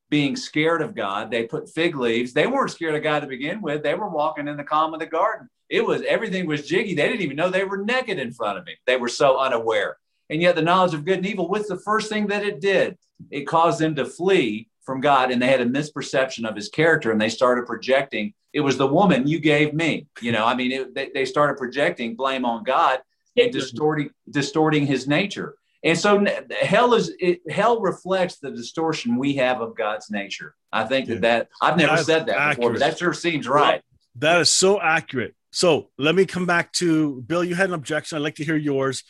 [0.09, 1.31] being scared of God.
[1.31, 2.33] They put fig leaves.
[2.33, 3.83] They weren't scared of God to begin with.
[3.83, 5.49] They were walking in the calm of the garden.
[5.69, 6.95] It was everything was jiggy.
[6.95, 8.77] They didn't even know they were naked in front of him.
[8.87, 9.97] They were so unaware.
[10.29, 12.99] And yet the knowledge of good and evil, what's the first thing that it did?
[13.31, 17.11] It caused them to flee from God and they had a misperception of his character
[17.11, 20.07] and they started projecting it was the woman you gave me.
[20.23, 23.01] You know, I mean, it, they, they started projecting blame on God
[23.37, 25.57] and distorting distorting his nature.
[25.85, 26.25] And so
[26.63, 30.55] hell is it, hell reflects the distortion we have of God's nature.
[30.73, 32.57] I think that that I've never That's said that accurate.
[32.57, 33.83] before, but that sure seems right.
[34.17, 35.35] That is so accurate.
[35.51, 37.45] So let me come back to Bill.
[37.45, 38.17] You had an objection.
[38.17, 39.05] I'd like to hear yours.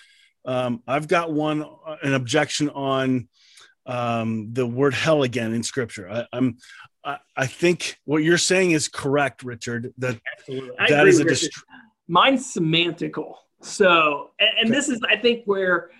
[0.46, 3.28] Um, I've got one uh, an objection on
[3.84, 6.08] um, the word hell again in Scripture.
[6.08, 6.58] I, I'm
[7.04, 9.92] I, I think what you're saying is correct, Richard.
[9.98, 10.76] That Absolutely.
[10.88, 11.50] that is a dist-
[12.08, 13.34] mine's semantical.
[13.62, 14.74] So, and, and okay.
[14.74, 15.90] this is I think where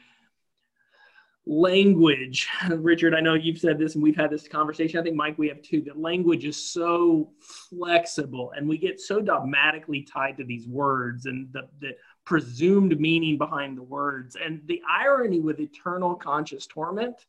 [1.49, 5.39] language richard i know you've said this and we've had this conversation i think mike
[5.39, 10.45] we have too that language is so flexible and we get so dogmatically tied to
[10.45, 11.91] these words and the, the
[12.27, 14.37] presumed meaning behind the words.
[14.37, 17.25] And the irony with eternal conscious torment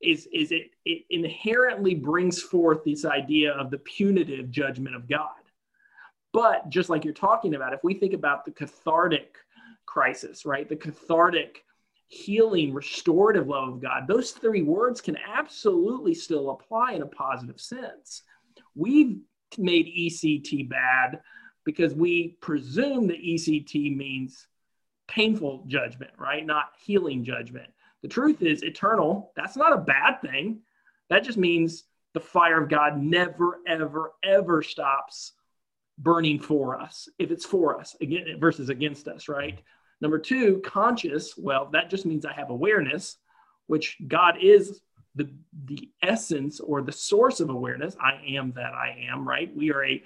[0.00, 5.28] is is it it inherently brings forth this idea of the punitive judgment of god.
[6.32, 9.36] But just like you're talking about if we think about the cathartic
[9.86, 11.62] crisis right the cathartic
[12.08, 17.60] healing, restorative love of God, those three words can absolutely still apply in a positive
[17.60, 18.22] sense.
[18.74, 19.18] We've
[19.58, 21.20] made ECT bad
[21.64, 24.46] because we presume the ECT means
[25.08, 26.44] painful judgment, right?
[26.44, 27.68] Not healing judgment.
[28.02, 29.32] The truth is eternal.
[29.36, 30.60] That's not a bad thing.
[31.10, 35.32] That just means the fire of God never, ever, ever stops
[35.98, 39.60] burning for us if it's for us again versus against us, right?
[40.00, 41.34] Number two, conscious.
[41.36, 43.16] Well, that just means I have awareness,
[43.66, 44.80] which God is
[45.14, 45.30] the,
[45.66, 47.96] the essence or the source of awareness.
[48.00, 49.54] I am that I am, right?
[49.54, 50.02] We are a,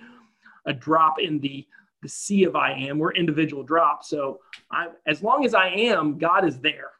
[0.66, 1.66] a drop in the,
[2.02, 2.98] the sea of I am.
[2.98, 4.08] We're individual drops.
[4.08, 4.40] So
[4.70, 6.90] I, as long as I am, God is there,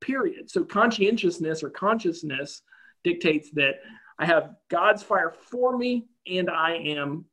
[0.00, 0.50] period.
[0.50, 2.62] So conscientiousness or consciousness
[3.04, 3.76] dictates that
[4.18, 7.24] I have God's fire for me and I am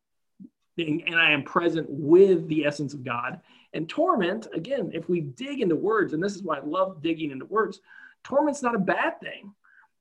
[0.77, 3.41] and I am present with the essence of God.
[3.73, 7.31] And torment, again, if we dig into words, and this is why I love digging
[7.31, 7.81] into words,
[8.23, 9.53] torment's not a bad thing.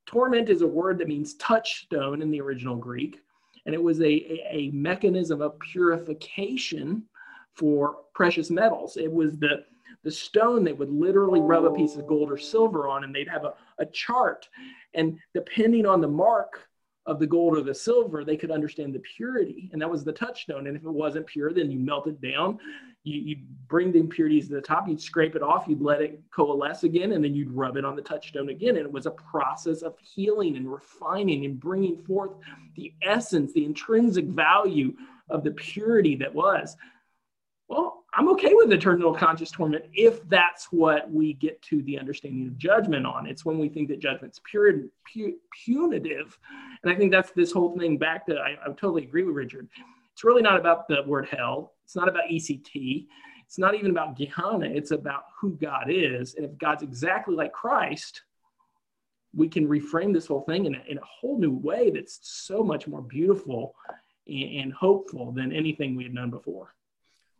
[0.05, 3.19] Torment is a word that means touchstone in the original Greek,
[3.69, 7.03] and it was a, a, mechanism of purification
[7.53, 8.97] for precious metals.
[8.97, 9.63] It was the
[10.03, 13.29] the stone they would literally rub a piece of gold or silver on, and they'd
[13.29, 14.49] have a, a chart.
[14.95, 16.67] And depending on the mark
[17.05, 19.69] of the gold or the silver, they could understand the purity.
[19.71, 20.65] And that was the touchstone.
[20.65, 22.57] And if it wasn't pure, then you melt it down
[23.03, 26.21] you, you'd bring the impurities to the top, you'd scrape it off, you'd let it
[26.31, 28.77] coalesce again, and then you'd rub it on the touchstone again.
[28.77, 32.31] And it was a process of healing and refining and bringing forth
[32.75, 34.93] the essence, the intrinsic value
[35.29, 36.75] of the purity that was.
[37.69, 42.47] well, I'm okay with eternal conscious torment if that's what we get to the understanding
[42.47, 43.27] of judgment on.
[43.27, 44.73] It's when we think that judgment's pure,
[45.13, 46.37] pu- punitive.
[46.83, 49.69] And I think that's this whole thing back to, I, I totally agree with Richard.
[50.13, 51.73] It's really not about the word hell.
[51.89, 53.07] It's not about ECT.
[53.47, 54.67] It's not even about Gehenna.
[54.67, 56.35] It's about who God is.
[56.35, 58.21] And if God's exactly like Christ,
[59.33, 62.61] we can reframe this whole thing in a, in a whole new way that's so
[62.63, 63.73] much more beautiful
[64.27, 66.75] and, and hopeful than anything we had known before.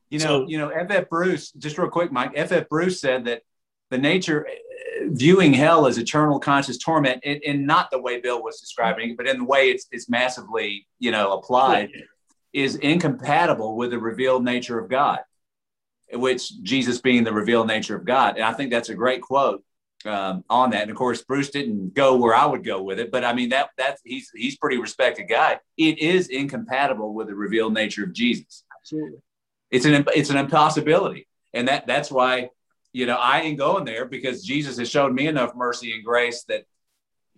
[0.10, 1.10] You know, so, you know, F.F.
[1.10, 2.70] Bruce, just real quick, Mike, F.F.
[2.70, 3.43] Bruce said that
[3.91, 8.41] the nature, uh, viewing hell as eternal conscious torment, and, in not the way Bill
[8.41, 11.91] was describing it, but in the way it's, it's massively, you know, applied,
[12.54, 15.20] is incompatible with the revealed nature of God,
[16.12, 18.36] which Jesus being the revealed nature of God.
[18.36, 19.64] And I think that's a great quote
[20.06, 20.84] um, on that.
[20.84, 23.50] And of course, Bruce didn't go where I would go with it, but I mean
[23.50, 25.60] that that's he's he's pretty respected guy.
[25.78, 28.64] It is incompatible with the revealed nature of Jesus.
[28.80, 29.20] Absolutely.
[29.72, 32.50] It's an it's an impossibility, and that that's why
[32.93, 36.43] you know I ain't going there because Jesus has shown me enough mercy and grace
[36.47, 36.66] that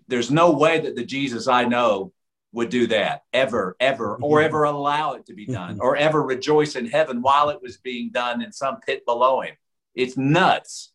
[0.07, 2.13] there's no way that the Jesus I know
[2.53, 4.45] would do that ever, ever, or mm-hmm.
[4.45, 8.11] ever allow it to be done, or ever rejoice in heaven while it was being
[8.11, 9.55] done in some pit below him.
[9.95, 10.91] It's nuts.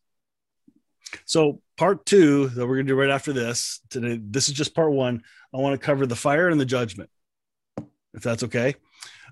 [1.24, 4.74] So, part two that we're going to do right after this today, this is just
[4.74, 5.22] part one.
[5.54, 7.10] I want to cover the fire and the judgment,
[8.12, 8.74] if that's okay.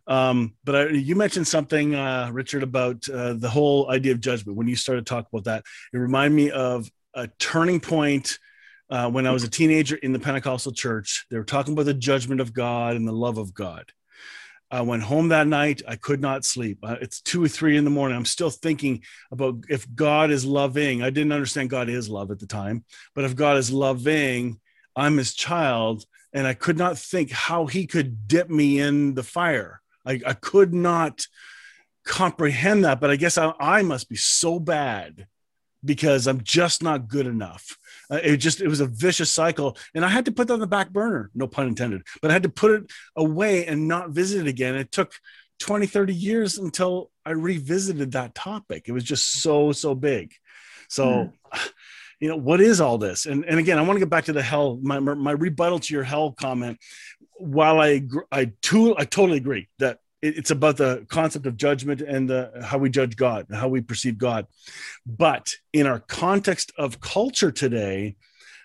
[0.07, 4.57] Um, but I, you mentioned something, uh, Richard, about uh, the whole idea of judgment.
[4.57, 8.39] When you started to talk about that, it reminded me of a turning point
[8.95, 11.27] uh, when I was a teenager in the Pentecostal church.
[11.29, 13.91] They were talking about the judgment of God and the love of God.
[14.71, 15.83] I went home that night.
[15.87, 16.79] I could not sleep.
[16.81, 18.17] Uh, it's two or three in the morning.
[18.17, 21.03] I'm still thinking about if God is loving.
[21.03, 22.85] I didn't understand God is love at the time,
[23.17, 24.61] but if God is loving,
[24.95, 26.07] I'm his child.
[26.33, 29.81] And I could not think how he could dip me in the fire.
[30.07, 31.27] I, I could not
[32.05, 35.27] comprehend that, but I guess I, I must be so bad
[35.85, 37.79] because I'm just not good enough.
[38.11, 40.61] Uh, it just it was a vicious cycle, and I had to put that on
[40.61, 41.31] the back burner.
[41.35, 44.75] No pun intended, but I had to put it away and not visit it again.
[44.75, 45.13] It took
[45.61, 48.85] 20, 30 years until I revisited that topic.
[48.89, 50.35] It was just so so big.
[50.89, 51.31] So.
[51.53, 51.61] Mm.
[52.21, 53.27] You know what is all this?
[53.27, 54.79] And and again, I want to get back to the hell.
[54.81, 56.79] My my rebuttal to your hell comment
[57.37, 62.29] while I I too I totally agree that it's about the concept of judgment and
[62.29, 64.47] the, how we judge God how we perceive God.
[65.07, 68.17] But in our context of culture today,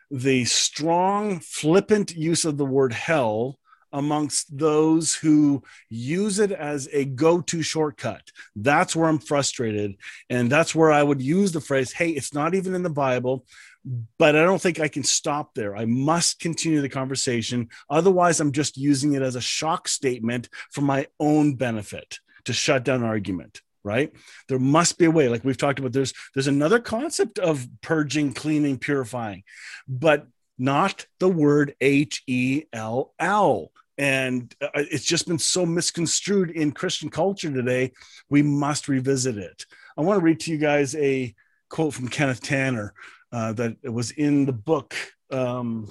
[0.10, 3.60] the strong, flippant use of the word hell
[3.92, 8.32] amongst those who use it as a go to shortcut.
[8.56, 9.96] That's where I'm frustrated.
[10.30, 13.46] And that's where I would use the phrase, hey, it's not even in the Bible
[14.18, 15.76] but I don't think I can stop there.
[15.76, 17.70] I must continue the conversation.
[17.90, 22.84] Otherwise, I'm just using it as a shock statement for my own benefit to shut
[22.84, 24.12] down argument right?
[24.48, 25.30] There must be a way.
[25.30, 29.44] Like we've talked about there's there's another concept of purging cleaning purifying
[29.88, 30.28] but
[30.58, 37.92] not the word h-e-l-l and uh, it's just been so misconstrued in christian culture today.
[38.30, 39.66] We must revisit it.
[39.98, 41.34] I want to read to you guys a
[41.70, 42.94] quote from kenneth tanner
[43.32, 44.96] uh, that was in the book
[45.32, 45.88] um,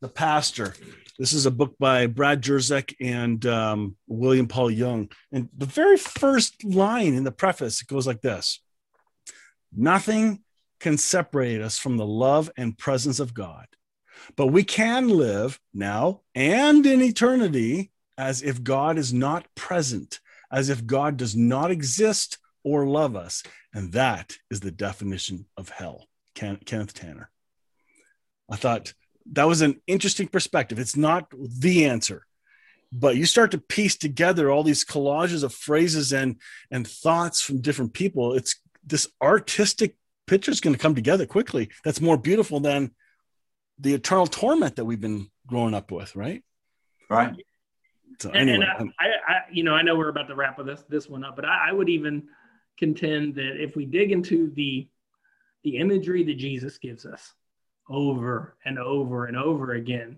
[0.00, 0.74] the pastor.
[1.18, 5.10] This is a book by brad Jersak and um, william paul young.
[5.32, 8.60] And the very first line in the preface it goes like this.
[9.74, 10.42] Nothing
[10.80, 13.66] can separate us from the love and presence of god
[14.36, 20.68] but we can live now and in eternity as if god is not present as
[20.68, 23.44] if god does not exist or love us.
[23.72, 27.30] And that is the definition of hell, Ken, Kenneth Tanner.
[28.50, 28.92] I thought
[29.32, 30.80] that was an interesting perspective.
[30.80, 32.26] It's not the answer,
[32.92, 37.60] but you start to piece together all these collages of phrases and, and thoughts from
[37.60, 38.34] different people.
[38.34, 39.96] It's this artistic
[40.26, 41.70] picture is going to come together quickly.
[41.84, 42.90] That's more beautiful than
[43.78, 46.42] the eternal torment that we've been growing up with, right?
[47.08, 47.32] Right.
[48.18, 50.58] So anyway, and, I, um, I, I, you know, I know we're about to wrap
[50.64, 52.28] this this one up, but I, I would even
[52.78, 54.88] contend that if we dig into the
[55.64, 57.34] the imagery that Jesus gives us
[57.88, 60.16] over and over and over again,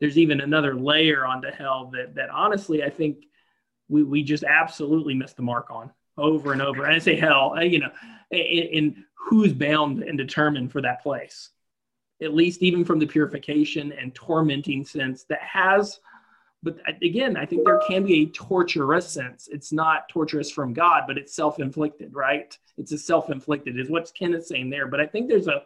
[0.00, 3.24] there's even another layer onto hell that that honestly I think
[3.88, 6.84] we, we just absolutely missed the mark on over and over.
[6.84, 7.90] And I say hell, you know,
[8.30, 11.50] in who's bound and determined for that place,
[12.20, 16.00] at least even from the purification and tormenting sense that has
[16.62, 19.48] but again, I think there can be a torturous sense.
[19.50, 22.56] It's not torturous from God, but it's self-inflicted, right?
[22.78, 24.86] It's a self-inflicted is what Kenneth's saying there.
[24.86, 25.64] But I think there's a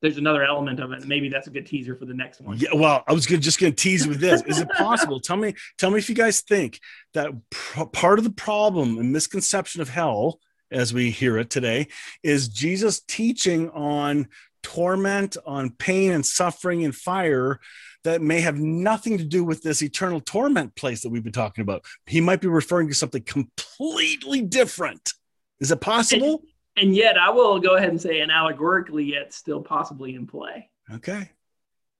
[0.00, 1.06] there's another element of it.
[1.06, 2.58] Maybe that's a good teaser for the next one.
[2.58, 4.42] Yeah, well, I was gonna, just going to tease with this.
[4.42, 5.20] Is it possible?
[5.20, 6.80] tell me, tell me if you guys think
[7.14, 10.40] that pr- part of the problem and misconception of hell,
[10.72, 11.86] as we hear it today,
[12.24, 14.26] is Jesus teaching on
[14.64, 17.60] torment, on pain and suffering and fire
[18.04, 21.62] that may have nothing to do with this eternal torment place that we've been talking
[21.62, 21.84] about.
[22.06, 25.12] He might be referring to something completely different.
[25.60, 26.42] Is it possible?
[26.76, 30.26] And, and yet, I will go ahead and say, and allegorically, yet still possibly in
[30.26, 30.70] play.
[30.92, 31.30] Okay.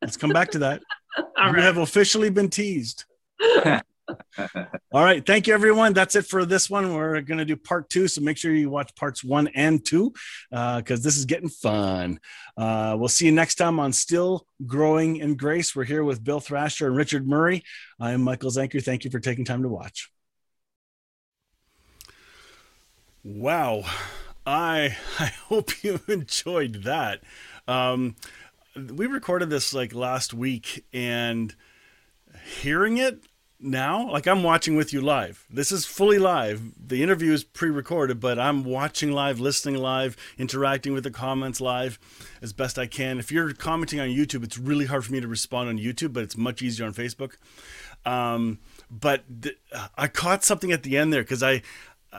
[0.00, 0.82] Let's come back to that.
[1.16, 1.62] All you right.
[1.62, 3.04] have officially been teased.
[4.92, 5.24] All right.
[5.24, 5.92] Thank you, everyone.
[5.92, 6.94] That's it for this one.
[6.94, 8.08] We're going to do part two.
[8.08, 10.12] So make sure you watch parts one and two
[10.50, 12.20] because this is getting fun.
[12.56, 15.74] Uh, we'll see you next time on Still Growing in Grace.
[15.74, 17.62] We're here with Bill Thrasher and Richard Murray.
[18.00, 18.82] I'm Michael Zanker.
[18.82, 20.10] Thank you for taking time to watch.
[23.24, 23.84] Wow.
[24.44, 27.22] I I hope you enjoyed that.
[27.68, 28.16] Um,
[28.74, 31.54] we recorded this like last week and
[32.60, 33.22] hearing it
[33.62, 34.10] now?
[34.10, 35.46] Like i'm watching with you live.
[35.50, 36.62] This is fully live.
[36.88, 41.98] The interview is pre-recorded but i'm watching live listening live interacting with the comments live
[42.40, 43.18] as best i can.
[43.18, 46.22] If you're commenting on youtube it's really hard for me to respond on youtube but
[46.22, 47.34] it's much easier on facebook.
[48.04, 48.58] Um,
[48.90, 49.58] but th-
[49.96, 51.62] i caught something at the end there because i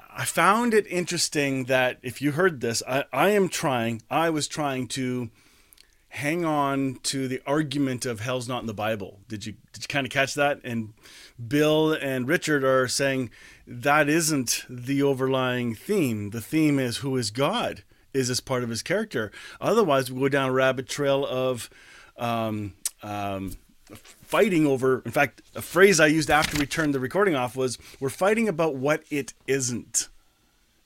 [0.09, 4.47] i found it interesting that if you heard this i, I am trying i was
[4.47, 5.29] trying to
[6.13, 9.19] hang on to the argument of hell's not in the Bible.
[9.27, 10.59] Did you did you kind of catch that?
[10.63, 10.93] And
[11.47, 13.31] Bill and Richard are saying
[13.65, 16.29] that isn't the overlying theme.
[16.29, 17.83] The theme is who is God?
[18.13, 19.31] Is this part of his character?
[19.59, 21.67] Otherwise, we go down a rabbit trail of
[22.17, 23.53] um, um,
[23.91, 25.01] fighting over.
[25.05, 28.47] In fact, a phrase I used after we turned the recording off was, "We're fighting
[28.47, 30.09] about what it isn't."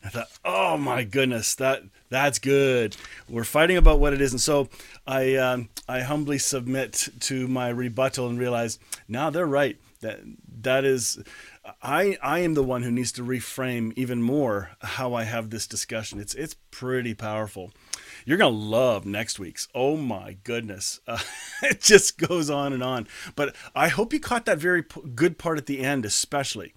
[0.03, 2.95] I thought, oh my goodness, that that's good.
[3.27, 4.69] We're fighting about what it is, and so
[5.05, 9.77] I um, I humbly submit to my rebuttal and realize now they're right.
[10.01, 10.19] That
[10.61, 11.21] that is,
[11.81, 15.65] I I am the one who needs to reframe even more how I have this
[15.67, 16.19] discussion.
[16.19, 17.71] It's it's pretty powerful.
[18.25, 19.67] You're gonna love next week's.
[19.73, 21.19] Oh my goodness, uh,
[21.63, 23.07] it just goes on and on.
[23.35, 26.73] But I hope you caught that very p- good part at the end, especially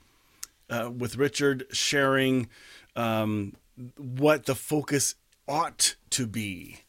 [0.71, 2.49] uh, with Richard sharing
[2.97, 3.55] um,
[3.97, 5.15] what the focus
[5.49, 6.81] ought to be.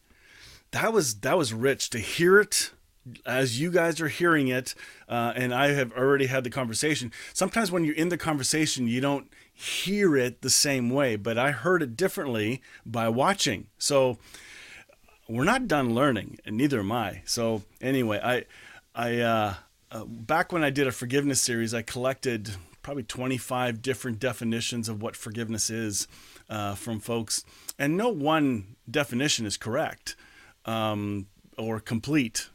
[0.71, 2.71] That was that was rich to hear it
[3.25, 4.75] as you guys are hearing it,
[5.09, 7.11] uh, and I have already had the conversation.
[7.33, 11.51] Sometimes when you're in the conversation, you don't hear it the same way, but I
[11.51, 13.67] heard it differently by watching.
[13.77, 14.17] So
[15.27, 17.23] we're not done learning, and neither am I.
[17.25, 18.45] So anyway, I
[18.93, 19.53] I uh,
[19.91, 22.51] uh, back when I did a forgiveness series, I collected
[22.81, 26.07] probably 25 different definitions of what forgiveness is
[26.49, 27.43] uh, from folks,
[27.77, 30.15] and no one definition is correct
[30.65, 31.27] um,
[31.57, 32.49] or complete.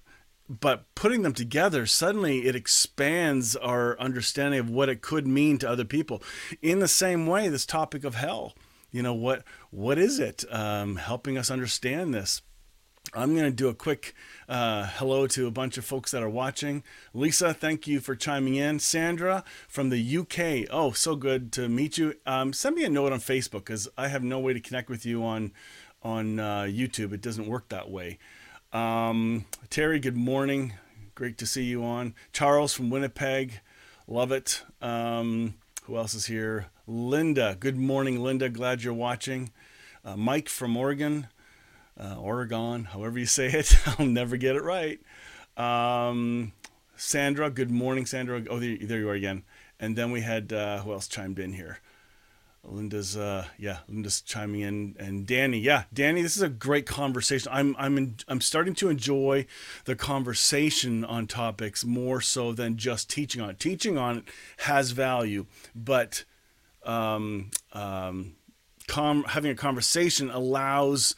[0.48, 5.68] But putting them together, suddenly it expands our understanding of what it could mean to
[5.68, 6.22] other people.
[6.62, 8.54] In the same way, this topic of hell,
[8.92, 10.44] you know, what what is it?
[10.50, 12.42] Um, helping us understand this.
[13.14, 14.14] I'm going to do a quick
[14.48, 16.82] uh, hello to a bunch of folks that are watching.
[17.14, 18.78] Lisa, thank you for chiming in.
[18.78, 20.68] Sandra from the UK.
[20.70, 22.14] Oh, so good to meet you.
[22.26, 25.06] Um, send me a note on Facebook because I have no way to connect with
[25.06, 25.52] you on
[26.02, 27.12] on uh, YouTube.
[27.12, 28.18] It doesn't work that way.
[28.72, 30.74] Um, Terry, good morning.
[31.14, 32.14] Great to see you on.
[32.32, 33.60] Charles from Winnipeg.
[34.06, 34.62] Love it.
[34.82, 35.54] Um,
[35.84, 36.66] who else is here?
[36.86, 37.56] Linda.
[37.58, 38.48] Good morning, Linda.
[38.48, 39.50] Glad you're watching.
[40.04, 41.28] Uh, Mike from Oregon
[41.98, 43.76] uh, Oregon, however you say it.
[43.98, 45.00] I'll never get it right.
[45.56, 46.52] Um,
[46.96, 48.42] Sandra, good morning, Sandra.
[48.48, 49.44] Oh, there, there you are again.
[49.78, 51.80] And then we had uh, who else chimed in here?
[52.68, 56.22] Linda's, uh, yeah, Linda's chiming in, and Danny, yeah, Danny.
[56.22, 57.50] This is a great conversation.
[57.52, 59.46] I'm, I'm, in, I'm starting to enjoy
[59.84, 63.60] the conversation on topics more so than just teaching on it.
[63.60, 64.24] Teaching on it
[64.58, 66.24] has value, but
[66.84, 68.34] um, um,
[68.88, 71.14] com- having a conversation allows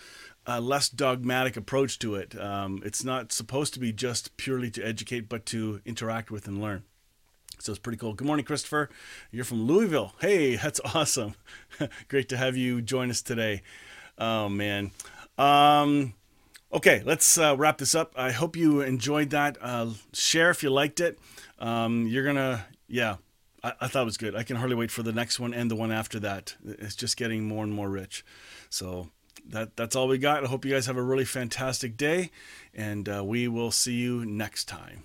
[0.49, 2.37] a less dogmatic approach to it.
[2.41, 6.61] Um, it's not supposed to be just purely to educate, but to interact with and
[6.61, 6.85] learn.
[7.59, 8.15] So it's pretty cool.
[8.15, 8.89] Good morning, Christopher.
[9.31, 10.15] You're from Louisville.
[10.21, 11.35] Hey, that's awesome.
[12.09, 13.63] Great to have you join us today.
[14.17, 14.91] Oh, man.
[15.37, 16.15] Um,
[16.73, 18.15] okay, let's uh, wrap this up.
[18.17, 19.59] I hope you enjoyed that.
[19.61, 21.19] Uh, share if you liked it.
[21.59, 23.17] Um, you're going to, yeah,
[23.63, 24.35] I, I thought it was good.
[24.35, 26.57] I can hardly wait for the next one and the one after that.
[26.65, 28.25] It's just getting more and more rich.
[28.71, 29.11] So
[29.49, 30.45] that that's all we got.
[30.45, 32.31] I hope you guys have a really fantastic day,
[32.75, 35.05] and uh, we will see you next time.